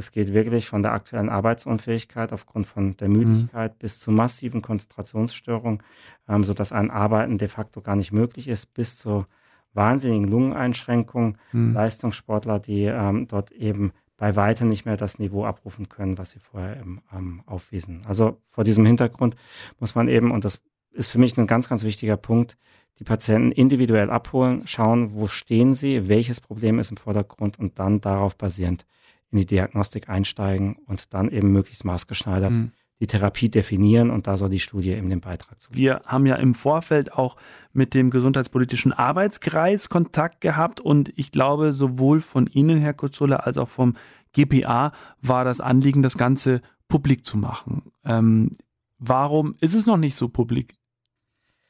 Das 0.00 0.12
geht 0.12 0.32
wirklich 0.32 0.66
von 0.66 0.82
der 0.82 0.94
aktuellen 0.94 1.28
Arbeitsunfähigkeit 1.28 2.32
aufgrund 2.32 2.66
von 2.66 2.96
der 2.96 3.10
Müdigkeit 3.10 3.74
mhm. 3.74 3.78
bis 3.80 3.98
zu 3.98 4.10
massiven 4.10 4.62
Konzentrationsstörungen, 4.62 5.82
ähm, 6.26 6.42
sodass 6.42 6.72
ein 6.72 6.90
Arbeiten 6.90 7.36
de 7.36 7.48
facto 7.48 7.82
gar 7.82 7.96
nicht 7.96 8.10
möglich 8.10 8.48
ist, 8.48 8.72
bis 8.72 8.96
zu 8.96 9.26
wahnsinnigen 9.74 10.26
Lungeneinschränkungen. 10.26 11.36
Mhm. 11.52 11.74
Leistungssportler, 11.74 12.60
die 12.60 12.84
ähm, 12.84 13.28
dort 13.28 13.50
eben 13.50 13.92
bei 14.16 14.36
weitem 14.36 14.68
nicht 14.68 14.86
mehr 14.86 14.96
das 14.96 15.18
Niveau 15.18 15.44
abrufen 15.44 15.90
können, 15.90 16.16
was 16.16 16.30
sie 16.30 16.38
vorher 16.38 16.80
eben, 16.80 17.02
ähm, 17.14 17.42
aufwiesen. 17.44 18.00
Also 18.06 18.40
vor 18.46 18.64
diesem 18.64 18.86
Hintergrund 18.86 19.36
muss 19.80 19.94
man 19.94 20.08
eben, 20.08 20.30
und 20.30 20.46
das 20.46 20.62
ist 20.92 21.10
für 21.10 21.18
mich 21.18 21.36
ein 21.36 21.46
ganz, 21.46 21.68
ganz 21.68 21.84
wichtiger 21.84 22.16
Punkt, 22.16 22.56
die 23.00 23.04
Patienten 23.04 23.52
individuell 23.52 24.08
abholen, 24.08 24.62
schauen, 24.66 25.12
wo 25.12 25.26
stehen 25.26 25.74
sie, 25.74 26.08
welches 26.08 26.40
Problem 26.40 26.78
ist 26.78 26.90
im 26.90 26.96
Vordergrund 26.96 27.58
und 27.58 27.78
dann 27.78 28.00
darauf 28.00 28.34
basierend 28.34 28.86
in 29.30 29.38
die 29.38 29.46
Diagnostik 29.46 30.08
einsteigen 30.08 30.76
und 30.86 31.14
dann 31.14 31.30
eben 31.30 31.52
möglichst 31.52 31.84
maßgeschneidert 31.84 32.50
mhm 32.50 32.72
die 33.00 33.06
Therapie 33.06 33.48
definieren 33.48 34.10
und 34.10 34.26
da 34.26 34.36
soll 34.36 34.50
die 34.50 34.60
Studie 34.60 34.90
eben 34.90 35.08
den 35.08 35.20
Beitrag 35.20 35.60
zu. 35.60 35.70
Wir 35.72 36.02
haben 36.04 36.26
ja 36.26 36.36
im 36.36 36.54
Vorfeld 36.54 37.12
auch 37.12 37.36
mit 37.72 37.94
dem 37.94 38.10
Gesundheitspolitischen 38.10 38.92
Arbeitskreis 38.92 39.88
Kontakt 39.88 40.42
gehabt 40.42 40.80
und 40.80 41.10
ich 41.16 41.32
glaube, 41.32 41.72
sowohl 41.72 42.20
von 42.20 42.46
Ihnen, 42.46 42.78
Herr 42.78 42.92
Kurzola, 42.92 43.36
als 43.36 43.56
auch 43.56 43.68
vom 43.68 43.94
GPA 44.32 44.92
war 45.22 45.44
das 45.44 45.60
Anliegen, 45.60 46.02
das 46.02 46.18
Ganze 46.18 46.60
publik 46.88 47.24
zu 47.24 47.38
machen. 47.38 47.90
Ähm, 48.04 48.56
warum 48.98 49.54
ist 49.60 49.74
es 49.74 49.86
noch 49.86 49.96
nicht 49.96 50.16
so 50.16 50.28
publik? 50.28 50.74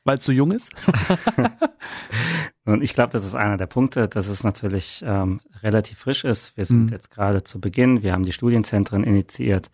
Weil 0.05 0.19
es 0.19 0.25
zu 0.25 0.33
jung 0.33 0.53
ist? 0.53 0.71
Und 2.65 2.83
ich 2.83 2.95
glaube, 2.95 3.13
das 3.13 3.25
ist 3.25 3.35
einer 3.35 3.57
der 3.57 3.67
Punkte, 3.67 4.09
dass 4.09 4.29
es 4.29 4.45
natürlich 4.45 5.03
ähm, 5.05 5.41
relativ 5.63 5.99
frisch 5.99 6.25
ist. 6.25 6.57
Wir 6.57 6.65
sind 6.65 6.87
mhm. 6.87 6.89
jetzt 6.89 7.11
gerade 7.11 7.43
zu 7.43 7.61
Beginn, 7.61 8.03
wir 8.03 8.13
haben 8.13 8.25
die 8.25 8.33
Studienzentren 8.33 9.05
initiiert 9.05 9.71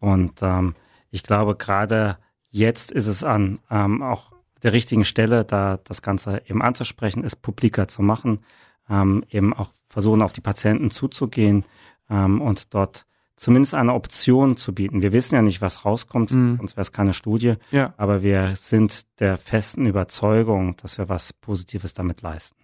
und 0.00 0.42
ähm, 0.42 0.74
ich 1.10 1.22
glaube, 1.22 1.56
gerade 1.56 2.18
jetzt 2.50 2.92
ist 2.92 3.06
es 3.06 3.24
an 3.24 3.58
ähm, 3.70 4.02
auch 4.02 4.32
der 4.62 4.72
richtigen 4.72 5.04
Stelle, 5.04 5.44
da 5.44 5.78
das 5.84 6.02
Ganze 6.02 6.42
eben 6.46 6.62
anzusprechen, 6.62 7.24
ist 7.24 7.36
publiker 7.42 7.88
zu 7.88 8.02
machen, 8.02 8.40
ähm, 8.88 9.24
eben 9.30 9.52
auch 9.54 9.72
versuchen, 9.88 10.22
auf 10.22 10.32
die 10.32 10.40
Patienten 10.40 10.90
zuzugehen 10.90 11.64
ähm, 12.10 12.40
und 12.40 12.74
dort 12.74 13.06
zumindest 13.38 13.74
eine 13.74 13.94
Option 13.94 14.56
zu 14.56 14.74
bieten. 14.74 15.00
Wir 15.00 15.12
wissen 15.12 15.34
ja 15.34 15.42
nicht, 15.42 15.62
was 15.62 15.84
rauskommt, 15.84 16.32
mhm. 16.32 16.56
sonst 16.58 16.76
wäre 16.76 16.82
es 16.82 16.92
keine 16.92 17.14
Studie, 17.14 17.54
ja. 17.70 17.94
aber 17.96 18.22
wir 18.22 18.54
sind 18.56 19.06
der 19.20 19.38
festen 19.38 19.86
Überzeugung, 19.86 20.76
dass 20.76 20.98
wir 20.98 21.08
was 21.08 21.32
Positives 21.32 21.94
damit 21.94 22.20
leisten. 22.20 22.56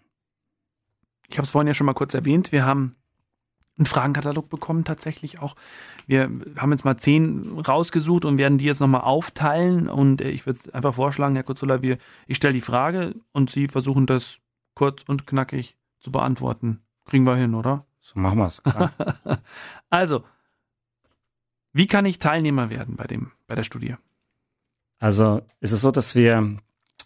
Ich 1.29 1.39
habe 1.39 1.45
es 1.45 1.51
vorhin 1.51 1.69
ja 1.69 1.75
schon 1.75 1.87
mal 1.87 1.95
kurz 1.95 2.13
erwähnt, 2.15 2.53
wir 2.53 2.67
haben 2.67 2.97
einen 3.77 3.87
Fragenkatalog 3.87 4.49
bekommen 4.49 4.85
tatsächlich 4.85 5.41
auch. 5.41 5.57
Wir 6.07 6.31
haben 6.57 6.71
jetzt 6.71 6.85
mal 6.85 6.97
zehn 6.97 7.59
rausgesucht 7.59 8.25
und 8.25 8.39
werden 8.39 8.59
die 8.59 8.67
jetzt 8.67 8.81
nochmal 8.81 9.01
aufteilen. 9.01 9.89
Und 9.89 10.21
äh, 10.21 10.31
ich 10.31 10.47
würde 10.47 10.61
einfach 10.73 10.95
vorschlagen, 10.95 11.35
Herr 11.35 11.43
Kurzula, 11.43 11.83
wir, 11.83 11.99
ich 12.27 12.37
stelle 12.37 12.55
die 12.55 12.61
Frage 12.61 13.17
und 13.33 13.51
Sie 13.51 13.67
versuchen 13.67 14.07
das 14.07 14.39
kurz 14.75 15.03
und 15.03 15.27
knackig 15.27 15.77
zu 15.99 16.13
beantworten. 16.13 16.83
Kriegen 17.05 17.25
wir 17.25 17.35
hin, 17.35 17.55
oder? 17.55 17.85
So 18.01 18.21
machen 18.21 18.39
wir 18.39 18.47
es. 18.47 18.63
also, 19.91 20.23
wie 21.75 21.89
kann 21.89 22.07
ich 22.07 22.21
Teilnehmer 22.21 22.71
werden 22.71 22.97
bei, 22.97 23.05
dem, 23.05 23.33
bei 23.49 23.57
der 23.57 23.65
Studie? 23.65 23.97
Also 25.01 25.43
ist 25.61 25.73
es 25.73 25.81
so, 25.81 25.91
dass 25.91 26.15
wir 26.15 26.57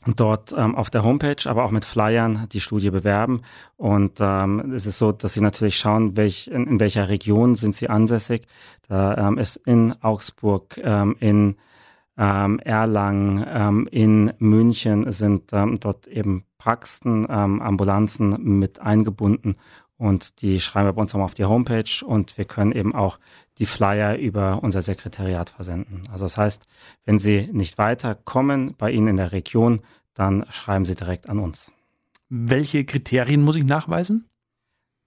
dort 0.06 0.54
ähm, 0.56 0.76
auf 0.76 0.90
der 0.90 1.02
Homepage, 1.02 1.48
aber 1.48 1.64
auch 1.64 1.70
mit 1.70 1.84
Flyern 1.84 2.48
die 2.52 2.60
Studie 2.60 2.90
bewerben. 2.90 3.42
Und 3.76 4.18
ähm, 4.20 4.72
es 4.74 4.86
ist 4.86 4.98
so, 4.98 5.10
dass 5.10 5.34
sie 5.34 5.40
natürlich 5.40 5.78
schauen, 5.78 6.16
welch, 6.16 6.48
in, 6.48 6.66
in 6.66 6.80
welcher 6.80 7.08
Region 7.08 7.54
sind 7.54 7.74
sie 7.74 7.88
ansässig. 7.88 8.46
Da 8.88 9.16
ähm, 9.16 9.38
ist 9.38 9.56
in 9.56 10.00
Augsburg, 10.02 10.78
ähm, 10.82 11.16
in 11.18 11.56
ähm, 12.18 12.60
Erlangen, 12.60 13.44
ähm, 13.48 13.88
in 13.90 14.32
München 14.38 15.10
sind 15.10 15.52
dort 15.52 16.06
eben 16.08 16.44
Praxen, 16.58 17.30
Ambulanzen 17.30 18.58
mit 18.58 18.80
eingebunden 18.80 19.56
und 19.98 20.42
die 20.42 20.60
schreiben 20.60 20.88
wir 20.88 20.92
bei 20.92 21.02
uns 21.02 21.14
auch 21.14 21.20
auf 21.20 21.34
die 21.34 21.44
Homepage 21.44 22.04
und 22.04 22.38
wir 22.38 22.44
können 22.44 22.72
eben 22.72 22.94
auch 22.94 23.18
die 23.58 23.66
Flyer 23.66 24.16
über 24.16 24.62
unser 24.62 24.82
Sekretariat 24.82 25.50
versenden. 25.50 26.04
Also 26.10 26.24
das 26.24 26.36
heißt, 26.36 26.66
wenn 27.04 27.18
Sie 27.18 27.48
nicht 27.52 27.78
weiterkommen 27.78 28.74
bei 28.76 28.90
Ihnen 28.90 29.08
in 29.08 29.16
der 29.16 29.32
Region, 29.32 29.82
dann 30.14 30.46
schreiben 30.50 30.84
Sie 30.84 30.94
direkt 30.94 31.28
an 31.28 31.38
uns. 31.38 31.72
Welche 32.28 32.84
Kriterien 32.84 33.42
muss 33.42 33.56
ich 33.56 33.64
nachweisen? 33.64 34.28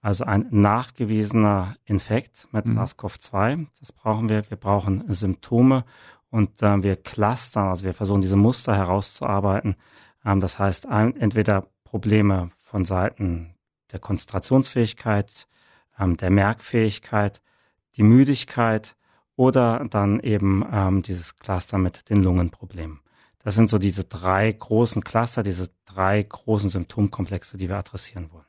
Also 0.00 0.24
ein 0.24 0.48
nachgewiesener 0.50 1.76
Infekt 1.84 2.48
mit 2.50 2.66
mhm. 2.66 2.76
SARS-CoV-2, 2.76 3.66
das 3.78 3.92
brauchen 3.92 4.28
wir. 4.28 4.50
Wir 4.50 4.56
brauchen 4.56 5.04
Symptome 5.12 5.84
und 6.28 6.60
äh, 6.60 6.82
wir 6.82 6.96
clustern, 6.96 7.68
also 7.68 7.84
wir 7.84 7.94
versuchen 7.94 8.20
diese 8.20 8.36
Muster 8.36 8.74
herauszuarbeiten. 8.74 9.76
Ähm, 10.24 10.40
das 10.40 10.58
heißt, 10.58 10.86
ein, 10.86 11.16
entweder 11.16 11.68
Probleme 11.84 12.50
von 12.62 12.84
Seiten 12.84 13.54
der 13.92 14.00
Konzentrationsfähigkeit, 14.00 15.46
ähm, 15.98 16.16
der 16.16 16.30
Merkfähigkeit, 16.30 17.40
die 17.96 18.02
Müdigkeit 18.02 18.96
oder 19.36 19.86
dann 19.90 20.20
eben 20.20 20.64
ähm, 20.70 21.02
dieses 21.02 21.36
Cluster 21.36 21.78
mit 21.78 22.08
den 22.10 22.22
Lungenproblemen. 22.22 23.00
Das 23.38 23.54
sind 23.54 23.68
so 23.68 23.78
diese 23.78 24.04
drei 24.04 24.52
großen 24.52 25.02
Cluster, 25.02 25.42
diese 25.42 25.68
drei 25.84 26.22
großen 26.22 26.70
Symptomkomplexe, 26.70 27.56
die 27.56 27.68
wir 27.68 27.76
adressieren 27.76 28.30
wollen. 28.32 28.46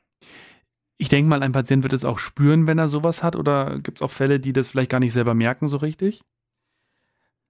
Ich 0.97 1.09
denke 1.09 1.29
mal, 1.29 1.41
ein 1.41 1.51
Patient 1.51 1.83
wird 1.83 1.93
es 1.93 2.05
auch 2.05 2.19
spüren, 2.19 2.67
wenn 2.67 2.77
er 2.77 2.89
sowas 2.89 3.23
hat, 3.23 3.35
oder 3.35 3.79
gibt 3.79 3.97
es 3.97 4.01
auch 4.01 4.11
Fälle, 4.11 4.39
die 4.39 4.53
das 4.53 4.67
vielleicht 4.67 4.91
gar 4.91 4.99
nicht 4.99 5.13
selber 5.13 5.33
merken 5.33 5.67
so 5.67 5.77
richtig? 5.77 6.23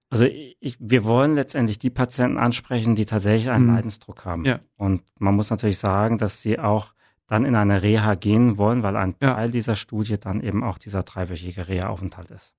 Also 0.08 0.24
ich, 0.24 0.76
wir 0.80 1.04
wollen 1.04 1.34
letztendlich 1.34 1.78
die 1.78 1.90
Patienten 1.90 2.38
ansprechen, 2.38 2.94
die 2.94 3.04
tatsächlich 3.04 3.50
einen 3.50 3.66
mhm. 3.66 3.74
Leidensdruck 3.74 4.24
haben. 4.24 4.44
Ja. 4.44 4.60
Und 4.76 5.02
man 5.18 5.34
muss 5.34 5.50
natürlich 5.50 5.78
sagen, 5.78 6.18
dass 6.18 6.40
sie 6.40 6.58
auch 6.58 6.93
dann 7.26 7.44
in 7.44 7.54
eine 7.54 7.82
Reha 7.82 8.14
gehen 8.14 8.58
wollen, 8.58 8.82
weil 8.82 8.96
ein 8.96 9.18
Teil 9.18 9.46
ja. 9.46 9.52
dieser 9.52 9.76
Studie 9.76 10.18
dann 10.18 10.42
eben 10.42 10.62
auch 10.62 10.78
dieser 10.78 11.02
dreiwöchige 11.02 11.68
Reha-Aufenthalt 11.68 12.30
ist. 12.30 12.54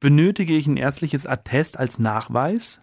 Benötige 0.00 0.56
ich 0.56 0.66
ein 0.66 0.76
ärztliches 0.76 1.26
Attest 1.26 1.78
als 1.78 1.98
Nachweis? 1.98 2.80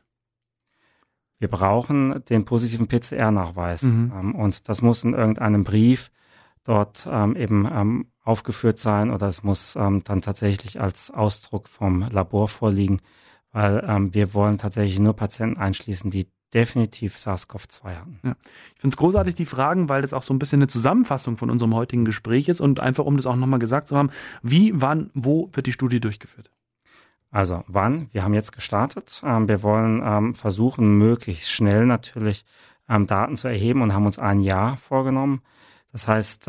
Wir 1.39 1.47
brauchen 1.47 2.23
den 2.25 2.45
positiven 2.45 2.87
PCR-Nachweis 2.87 3.83
mhm. 3.83 4.13
ähm, 4.17 4.35
und 4.35 4.69
das 4.69 4.81
muss 4.81 5.03
in 5.03 5.13
irgendeinem 5.13 5.63
Brief 5.63 6.11
dort 6.63 7.07
ähm, 7.11 7.35
eben 7.35 7.67
ähm, 7.69 8.07
aufgeführt 8.23 8.79
sein 8.79 9.11
oder 9.11 9.27
es 9.27 9.43
muss 9.43 9.73
dann 9.73 10.01
tatsächlich 10.03 10.79
als 10.79 11.11
Ausdruck 11.11 11.67
vom 11.67 12.07
Labor 12.09 12.47
vorliegen, 12.47 13.01
weil 13.51 13.81
wir 14.13 14.33
wollen 14.33 14.57
tatsächlich 14.57 14.97
nur 14.97 15.13
Patienten 15.13 15.59
einschließen, 15.59 16.09
die 16.09 16.29
definitiv 16.53 17.17
SARS-CoV-2 17.17 17.83
hatten. 17.95 18.19
Ja. 18.23 18.35
Ich 18.75 18.81
finde 18.81 18.93
es 18.93 18.97
großartig, 18.97 19.35
die 19.35 19.45
Fragen, 19.45 19.89
weil 19.89 20.01
das 20.01 20.13
auch 20.13 20.23
so 20.23 20.33
ein 20.33 20.39
bisschen 20.39 20.59
eine 20.59 20.67
Zusammenfassung 20.67 21.37
von 21.37 21.49
unserem 21.49 21.73
heutigen 21.75 22.05
Gespräch 22.05 22.49
ist 22.49 22.61
und 22.61 22.79
einfach, 22.79 23.05
um 23.05 23.17
das 23.17 23.25
auch 23.25 23.35
nochmal 23.35 23.59
gesagt 23.59 23.87
zu 23.87 23.97
haben, 23.97 24.09
wie, 24.41 24.71
wann, 24.75 25.09
wo 25.13 25.49
wird 25.53 25.67
die 25.67 25.71
Studie 25.71 25.99
durchgeführt? 25.99 26.51
Also 27.31 27.63
wann? 27.67 28.09
Wir 28.11 28.23
haben 28.23 28.33
jetzt 28.33 28.51
gestartet. 28.51 29.21
Ähm, 29.25 29.47
wir 29.47 29.63
wollen 29.63 30.01
ähm, 30.05 30.35
versuchen, 30.35 30.97
möglichst 30.97 31.51
schnell 31.51 31.85
natürlich 31.85 32.45
ähm, 32.87 33.07
Daten 33.07 33.37
zu 33.37 33.47
erheben 33.47 33.81
und 33.81 33.93
haben 33.93 34.05
uns 34.05 34.19
ein 34.19 34.39
Jahr 34.39 34.77
vorgenommen. 34.77 35.41
Das 35.91 36.07
heißt, 36.07 36.47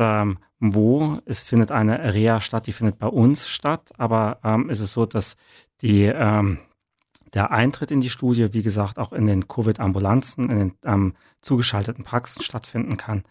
wo? 0.59 1.19
Es 1.25 1.43
findet 1.43 1.71
eine 1.71 2.13
Reha 2.13 2.41
statt, 2.41 2.67
die 2.67 2.71
findet 2.71 2.97
bei 2.97 3.07
uns 3.07 3.47
statt, 3.47 3.91
aber 3.97 4.39
ähm, 4.43 4.69
ist 4.69 4.79
es 4.79 4.93
so, 4.93 5.05
dass 5.05 5.35
die 5.81 6.03
ähm, 6.03 6.59
der 7.35 7.51
Eintritt 7.51 7.91
in 7.91 8.01
die 8.01 8.09
Studie, 8.09 8.53
wie 8.53 8.63
gesagt, 8.63 8.97
auch 8.97 9.13
in 9.13 9.25
den 9.25 9.47
Covid-Ambulanzen, 9.47 10.49
in 10.49 10.57
den 10.57 10.73
ähm, 10.85 11.13
zugeschalteten 11.41 12.03
Praxen 12.03 12.41
stattfinden 12.41 12.97
kann. 12.97 13.23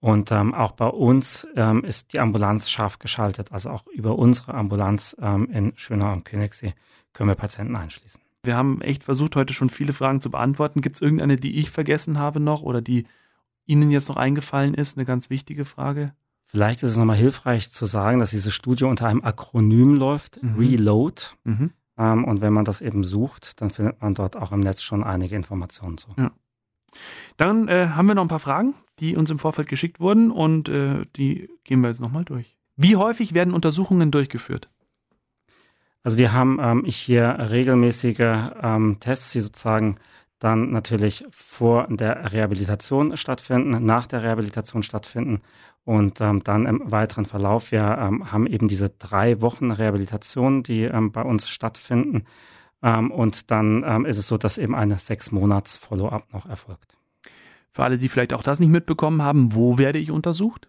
Und 0.00 0.32
ähm, 0.32 0.52
auch 0.52 0.72
bei 0.72 0.88
uns 0.88 1.46
ähm, 1.54 1.84
ist 1.84 2.12
die 2.12 2.18
Ambulanz 2.18 2.68
scharf 2.68 2.98
geschaltet. 2.98 3.52
Also 3.52 3.70
auch 3.70 3.86
über 3.86 4.18
unsere 4.18 4.54
Ambulanz 4.54 5.14
ähm, 5.20 5.48
in 5.52 5.74
Schönau 5.76 6.06
am 6.06 6.24
Königssee 6.24 6.74
können 7.12 7.28
wir 7.28 7.36
Patienten 7.36 7.76
einschließen. 7.76 8.20
Wir 8.42 8.56
haben 8.56 8.80
echt 8.80 9.04
versucht, 9.04 9.36
heute 9.36 9.54
schon 9.54 9.70
viele 9.70 9.92
Fragen 9.92 10.20
zu 10.20 10.30
beantworten. 10.30 10.80
Gibt 10.80 10.96
es 10.96 11.02
irgendeine, 11.02 11.36
die 11.36 11.56
ich 11.56 11.70
vergessen 11.70 12.18
habe 12.18 12.40
noch 12.40 12.62
oder 12.62 12.80
die 12.80 13.06
Ihnen 13.64 13.92
jetzt 13.92 14.08
noch 14.08 14.16
eingefallen 14.16 14.74
ist? 14.74 14.96
Eine 14.96 15.04
ganz 15.04 15.30
wichtige 15.30 15.64
Frage. 15.64 16.14
Vielleicht 16.46 16.82
ist 16.82 16.90
es 16.90 16.96
nochmal 16.96 17.16
hilfreich 17.16 17.70
zu 17.70 17.84
sagen, 17.84 18.18
dass 18.18 18.30
diese 18.30 18.50
Studie 18.50 18.84
unter 18.84 19.06
einem 19.06 19.22
Akronym 19.22 19.94
läuft, 19.94 20.42
mhm. 20.42 20.56
Reload. 20.56 21.22
Mhm. 21.44 21.70
Ähm, 21.98 22.24
und 22.24 22.40
wenn 22.40 22.52
man 22.52 22.64
das 22.64 22.80
eben 22.80 23.04
sucht, 23.04 23.60
dann 23.60 23.70
findet 23.70 24.00
man 24.00 24.14
dort 24.14 24.36
auch 24.36 24.52
im 24.52 24.60
Netz 24.60 24.82
schon 24.82 25.04
einige 25.04 25.36
Informationen 25.36 25.98
zu. 25.98 26.08
Ja. 26.16 26.32
Dann 27.36 27.68
äh, 27.68 27.88
haben 27.88 28.06
wir 28.06 28.14
noch 28.14 28.22
ein 28.22 28.28
paar 28.28 28.38
Fragen, 28.38 28.74
die 28.98 29.16
uns 29.16 29.30
im 29.30 29.38
Vorfeld 29.38 29.68
geschickt 29.68 30.00
wurden 30.00 30.30
und 30.30 30.68
äh, 30.68 31.04
die 31.16 31.48
gehen 31.64 31.80
wir 31.80 31.88
jetzt 31.88 32.00
nochmal 32.00 32.24
durch. 32.24 32.56
Wie 32.76 32.96
häufig 32.96 33.34
werden 33.34 33.54
Untersuchungen 33.54 34.10
durchgeführt? 34.10 34.68
Also 36.02 36.18
wir 36.18 36.32
haben 36.32 36.58
ähm, 36.60 36.84
hier 36.84 37.36
regelmäßige 37.38 38.50
ähm, 38.60 38.96
Tests, 39.00 39.32
die 39.32 39.40
sozusagen 39.40 39.96
dann 40.38 40.72
natürlich 40.72 41.24
vor 41.30 41.86
der 41.88 42.32
Rehabilitation 42.32 43.16
stattfinden, 43.16 43.84
nach 43.84 44.06
der 44.06 44.24
Rehabilitation 44.24 44.82
stattfinden 44.82 45.40
und 45.84 46.20
ähm, 46.20 46.44
dann 46.44 46.66
im 46.66 46.90
weiteren 46.90 47.24
Verlauf. 47.24 47.72
Wir 47.72 47.98
ähm, 47.98 48.30
haben 48.30 48.46
eben 48.46 48.68
diese 48.68 48.90
drei 48.90 49.40
Wochen 49.40 49.70
Rehabilitation, 49.70 50.62
die 50.62 50.82
ähm, 50.82 51.10
bei 51.10 51.22
uns 51.22 51.48
stattfinden. 51.48 52.24
Ähm, 52.82 53.10
und 53.10 53.50
dann 53.50 53.84
ähm, 53.86 54.06
ist 54.06 54.18
es 54.18 54.28
so, 54.28 54.38
dass 54.38 54.58
eben 54.58 54.74
eine 54.74 54.98
sechs 54.98 55.32
Monats 55.32 55.76
Follow-up 55.76 56.32
noch 56.32 56.46
erfolgt. 56.46 56.96
Für 57.70 57.84
alle, 57.84 57.98
die 57.98 58.08
vielleicht 58.08 58.32
auch 58.32 58.42
das 58.42 58.60
nicht 58.60 58.68
mitbekommen 58.68 59.22
haben, 59.22 59.54
wo 59.54 59.78
werde 59.78 59.98
ich 59.98 60.10
untersucht? 60.10 60.68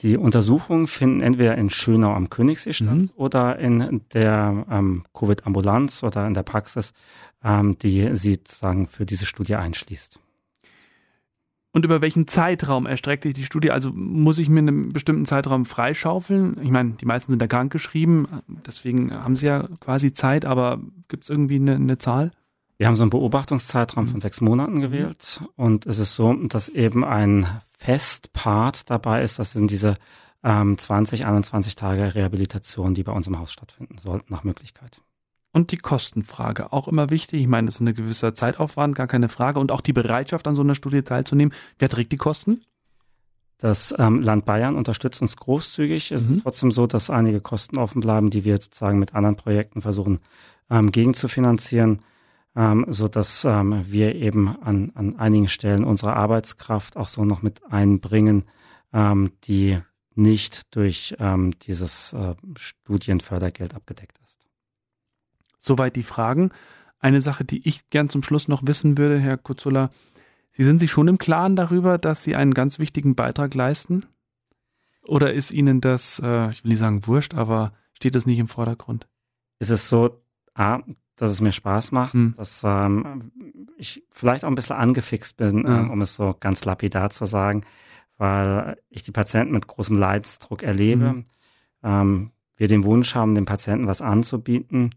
Die 0.00 0.16
Untersuchungen 0.16 0.86
finden 0.86 1.20
entweder 1.20 1.56
in 1.56 1.70
Schönau 1.70 2.12
am 2.12 2.28
Königssee 2.28 2.72
statt 2.72 2.94
mhm. 2.94 3.10
oder 3.14 3.58
in 3.58 4.02
der 4.12 4.66
ähm, 4.70 5.04
Covid-Ambulanz 5.14 6.02
oder 6.02 6.26
in 6.26 6.34
der 6.34 6.42
Praxis, 6.42 6.92
die 7.44 8.08
sie 8.14 8.34
sozusagen 8.34 8.86
für 8.86 9.04
diese 9.04 9.26
Studie 9.26 9.56
einschließt. 9.56 10.20
Und 11.72 11.86
über 11.86 12.02
welchen 12.02 12.28
Zeitraum 12.28 12.84
erstreckt 12.84 13.22
sich 13.22 13.32
die 13.32 13.44
Studie? 13.44 13.70
Also 13.70 13.90
muss 13.92 14.38
ich 14.38 14.50
mir 14.50 14.58
einen 14.58 14.92
bestimmten 14.92 15.24
Zeitraum 15.24 15.64
freischaufeln? 15.64 16.58
Ich 16.62 16.70
meine, 16.70 16.90
die 16.92 17.06
meisten 17.06 17.30
sind 17.30 17.40
da 17.40 17.46
krankgeschrieben, 17.46 18.28
deswegen 18.66 19.12
haben 19.12 19.36
sie 19.36 19.46
ja 19.46 19.68
quasi 19.80 20.12
Zeit, 20.12 20.44
aber 20.44 20.80
gibt 21.08 21.24
es 21.24 21.30
irgendwie 21.30 21.56
eine, 21.56 21.76
eine 21.76 21.96
Zahl? 21.96 22.30
Wir 22.76 22.88
haben 22.88 22.96
so 22.96 23.04
einen 23.04 23.10
Beobachtungszeitraum 23.10 24.06
von 24.06 24.20
sechs 24.20 24.40
Monaten 24.40 24.80
gewählt 24.80 25.42
und 25.56 25.86
es 25.86 25.98
ist 25.98 26.14
so, 26.14 26.34
dass 26.34 26.68
eben 26.68 27.04
ein 27.04 27.46
Festpart 27.78 28.90
dabei 28.90 29.22
ist. 29.22 29.38
Das 29.38 29.52
sind 29.52 29.70
diese 29.70 29.94
ähm, 30.44 30.76
20, 30.76 31.24
21 31.24 31.76
Tage 31.76 32.14
Rehabilitation, 32.14 32.94
die 32.94 33.04
bei 33.04 33.12
uns 33.12 33.26
im 33.26 33.38
Haus 33.38 33.52
stattfinden 33.52 33.98
sollten, 33.98 34.32
nach 34.32 34.44
Möglichkeit. 34.44 35.00
Und 35.52 35.70
die 35.70 35.76
Kostenfrage, 35.76 36.72
auch 36.72 36.88
immer 36.88 37.10
wichtig. 37.10 37.42
Ich 37.42 37.46
meine, 37.46 37.66
das 37.66 37.74
ist 37.74 37.80
ein 37.80 37.94
gewisser 37.94 38.32
Zeitaufwand, 38.34 38.94
gar 38.94 39.06
keine 39.06 39.28
Frage. 39.28 39.60
Und 39.60 39.70
auch 39.70 39.82
die 39.82 39.92
Bereitschaft, 39.92 40.46
an 40.46 40.54
so 40.54 40.62
einer 40.62 40.74
Studie 40.74 41.02
teilzunehmen. 41.02 41.54
Wer 41.78 41.90
trägt 41.90 42.12
die 42.12 42.16
Kosten? 42.16 42.60
Das 43.58 43.94
ähm, 43.98 44.22
Land 44.22 44.44
Bayern 44.44 44.76
unterstützt 44.76 45.20
uns 45.20 45.36
großzügig. 45.36 46.10
Es 46.10 46.26
mhm. 46.26 46.36
ist 46.36 46.42
trotzdem 46.42 46.70
so, 46.70 46.86
dass 46.86 47.10
einige 47.10 47.40
Kosten 47.40 47.76
offen 47.78 48.00
bleiben, 48.00 48.30
die 48.30 48.44
wir 48.44 48.60
sozusagen 48.60 48.98
mit 48.98 49.14
anderen 49.14 49.36
Projekten 49.36 49.82
versuchen 49.82 50.20
ähm, 50.70 50.90
gegenzufinanzieren 50.90 52.00
ähm, 52.56 52.86
so 52.88 53.08
dass 53.08 53.44
ähm, 53.44 53.82
wir 53.86 54.14
eben 54.14 54.48
an, 54.62 54.92
an 54.94 55.18
einigen 55.18 55.48
Stellen 55.48 55.84
unsere 55.84 56.14
Arbeitskraft 56.14 56.96
auch 56.96 57.08
so 57.08 57.24
noch 57.24 57.42
mit 57.42 57.64
einbringen, 57.72 58.44
ähm, 58.92 59.32
die 59.44 59.78
nicht 60.14 60.74
durch 60.74 61.14
ähm, 61.18 61.58
dieses 61.60 62.12
äh, 62.12 62.34
Studienfördergeld 62.56 63.74
abgedeckt 63.74 64.18
ist. 64.18 64.21
Soweit 65.62 65.94
die 65.94 66.02
Fragen. 66.02 66.50
Eine 66.98 67.20
Sache, 67.20 67.44
die 67.44 67.66
ich 67.66 67.88
gern 67.88 68.08
zum 68.08 68.24
Schluss 68.24 68.48
noch 68.48 68.62
wissen 68.66 68.98
würde, 68.98 69.18
Herr 69.18 69.38
Kutzula, 69.38 69.90
Sie 70.50 70.64
sind 70.64 70.80
sich 70.80 70.90
schon 70.90 71.08
im 71.08 71.16
Klaren 71.16 71.56
darüber, 71.56 71.96
dass 71.96 72.24
Sie 72.24 72.36
einen 72.36 72.52
ganz 72.52 72.78
wichtigen 72.78 73.14
Beitrag 73.14 73.54
leisten? 73.54 74.04
Oder 75.06 75.32
ist 75.32 75.52
Ihnen 75.52 75.80
das, 75.80 76.20
äh, 76.22 76.50
ich 76.50 76.62
will 76.62 76.70
nicht 76.70 76.80
sagen 76.80 77.06
wurscht, 77.06 77.34
aber 77.34 77.72
steht 77.94 78.14
das 78.14 78.26
nicht 78.26 78.38
im 78.38 78.48
Vordergrund? 78.48 79.08
Es 79.60 79.70
ist 79.70 79.88
so, 79.88 80.20
A, 80.54 80.80
dass 81.16 81.30
es 81.30 81.40
mir 81.40 81.52
Spaß 81.52 81.92
macht, 81.92 82.14
mhm. 82.14 82.34
dass 82.36 82.62
ähm, 82.64 83.32
ich 83.78 84.04
vielleicht 84.10 84.44
auch 84.44 84.48
ein 84.48 84.56
bisschen 84.56 84.76
angefixt 84.76 85.36
bin, 85.36 85.60
mhm. 85.60 85.66
ähm, 85.66 85.90
um 85.90 86.00
es 86.02 86.16
so 86.16 86.34
ganz 86.38 86.64
lapidar 86.64 87.10
zu 87.10 87.24
sagen, 87.24 87.64
weil 88.18 88.76
ich 88.90 89.04
die 89.04 89.12
Patienten 89.12 89.54
mit 89.54 89.68
großem 89.68 89.96
Leidensdruck 89.96 90.62
erlebe. 90.64 91.12
Mhm. 91.12 91.24
Ähm, 91.84 92.30
wir 92.56 92.68
den 92.68 92.84
Wunsch 92.84 93.14
haben, 93.14 93.34
den 93.34 93.46
Patienten 93.46 93.86
was 93.86 94.02
anzubieten 94.02 94.94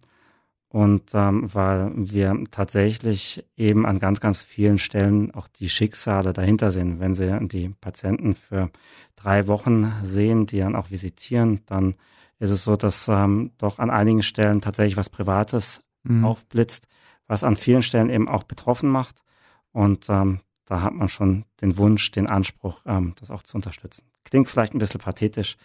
und 0.76 1.12
ähm, 1.14 1.48
weil 1.54 1.94
wir 1.96 2.38
tatsächlich 2.52 3.46
eben 3.56 3.86
an 3.86 3.98
ganz, 3.98 4.20
ganz 4.20 4.42
vielen 4.42 4.78
Stellen 4.78 5.34
auch 5.34 5.48
die 5.48 5.70
Schicksale 5.70 6.34
dahinter 6.34 6.70
sehen. 6.70 7.00
Wenn 7.00 7.16
Sie 7.16 7.34
die 7.48 7.70
Patienten 7.70 8.36
für 8.36 8.70
drei 9.16 9.48
Wochen 9.48 9.94
sehen, 10.04 10.48
die 10.48 10.60
dann 10.60 10.76
auch 10.76 10.92
visitieren, 10.92 11.62
dann 11.66 11.96
ist 12.40 12.52
es 12.52 12.66
so, 12.66 12.76
dass 12.76 13.08
ähm, 13.08 13.52
doch 13.58 13.80
an 13.80 13.90
einigen 13.90 14.22
Stellen 14.22 14.60
tatsächlich 14.60 14.98
was 14.98 15.10
Privates 15.10 15.82
mhm. 16.04 16.26
aufblitzt, 16.26 16.90
was 17.26 17.46
an 17.46 17.56
vielen 17.56 17.82
Stellen 17.82 18.10
eben 18.10 18.28
auch 18.28 18.44
betroffen 18.44 18.90
macht. 18.90 19.24
Und 19.72 20.10
ähm, 20.10 20.42
da 20.66 20.82
hat 20.82 20.94
man 20.94 21.08
schon 21.08 21.46
den 21.62 21.78
Wunsch, 21.78 22.12
den 22.12 22.28
Anspruch, 22.28 22.82
ähm, 22.86 23.14
das 23.18 23.32
auch 23.32 23.44
zu 23.44 23.56
unterstützen. 23.56 24.04
Klingt 24.26 24.50
vielleicht 24.50 24.74
ein 24.74 24.80
bisschen 24.80 25.00
pathetisch, 25.00 25.56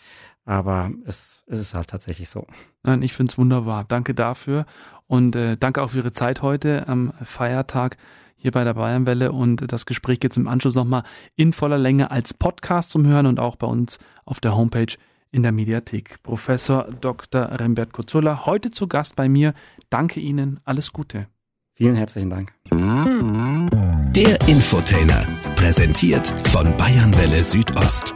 aber 0.44 0.90
es, 1.04 1.42
es 1.46 1.58
ist 1.58 1.74
halt 1.74 1.88
tatsächlich 1.88 2.28
so. 2.28 2.46
Nein, 2.82 3.02
ich 3.02 3.12
finde 3.12 3.32
es 3.32 3.38
wunderbar. 3.38 3.84
Danke 3.84 4.14
dafür 4.14 4.66
und 5.06 5.34
äh, 5.34 5.56
danke 5.56 5.82
auch 5.82 5.90
für 5.90 5.98
Ihre 5.98 6.12
Zeit 6.12 6.42
heute 6.42 6.86
am 6.86 7.12
Feiertag 7.22 7.96
hier 8.36 8.52
bei 8.52 8.64
der 8.64 8.74
Bayernwelle. 8.74 9.32
Und 9.32 9.72
das 9.72 9.86
Gespräch 9.86 10.20
geht 10.20 10.36
im 10.36 10.48
Anschluss 10.48 10.74
nochmal 10.74 11.04
in 11.36 11.52
voller 11.52 11.78
Länge 11.78 12.10
als 12.10 12.34
Podcast 12.34 12.90
zum 12.90 13.06
Hören 13.06 13.26
und 13.26 13.40
auch 13.40 13.56
bei 13.56 13.66
uns 13.66 13.98
auf 14.24 14.40
der 14.40 14.56
Homepage 14.56 14.94
in 15.30 15.42
der 15.42 15.52
Mediathek. 15.52 16.22
Professor 16.22 16.88
Dr. 17.00 17.42
Rembert 17.60 17.92
Kurzulla, 17.92 18.46
heute 18.46 18.70
zu 18.70 18.88
Gast 18.88 19.16
bei 19.16 19.28
mir. 19.28 19.54
Danke 19.90 20.20
Ihnen, 20.20 20.60
alles 20.64 20.92
Gute. 20.92 21.28
Vielen 21.74 21.94
herzlichen 21.94 22.30
Dank. 22.30 22.59
Der 24.20 24.38
Infotainer, 24.48 25.26
präsentiert 25.56 26.30
von 26.52 26.76
Bayernwelle 26.76 27.42
Südost. 27.42 28.12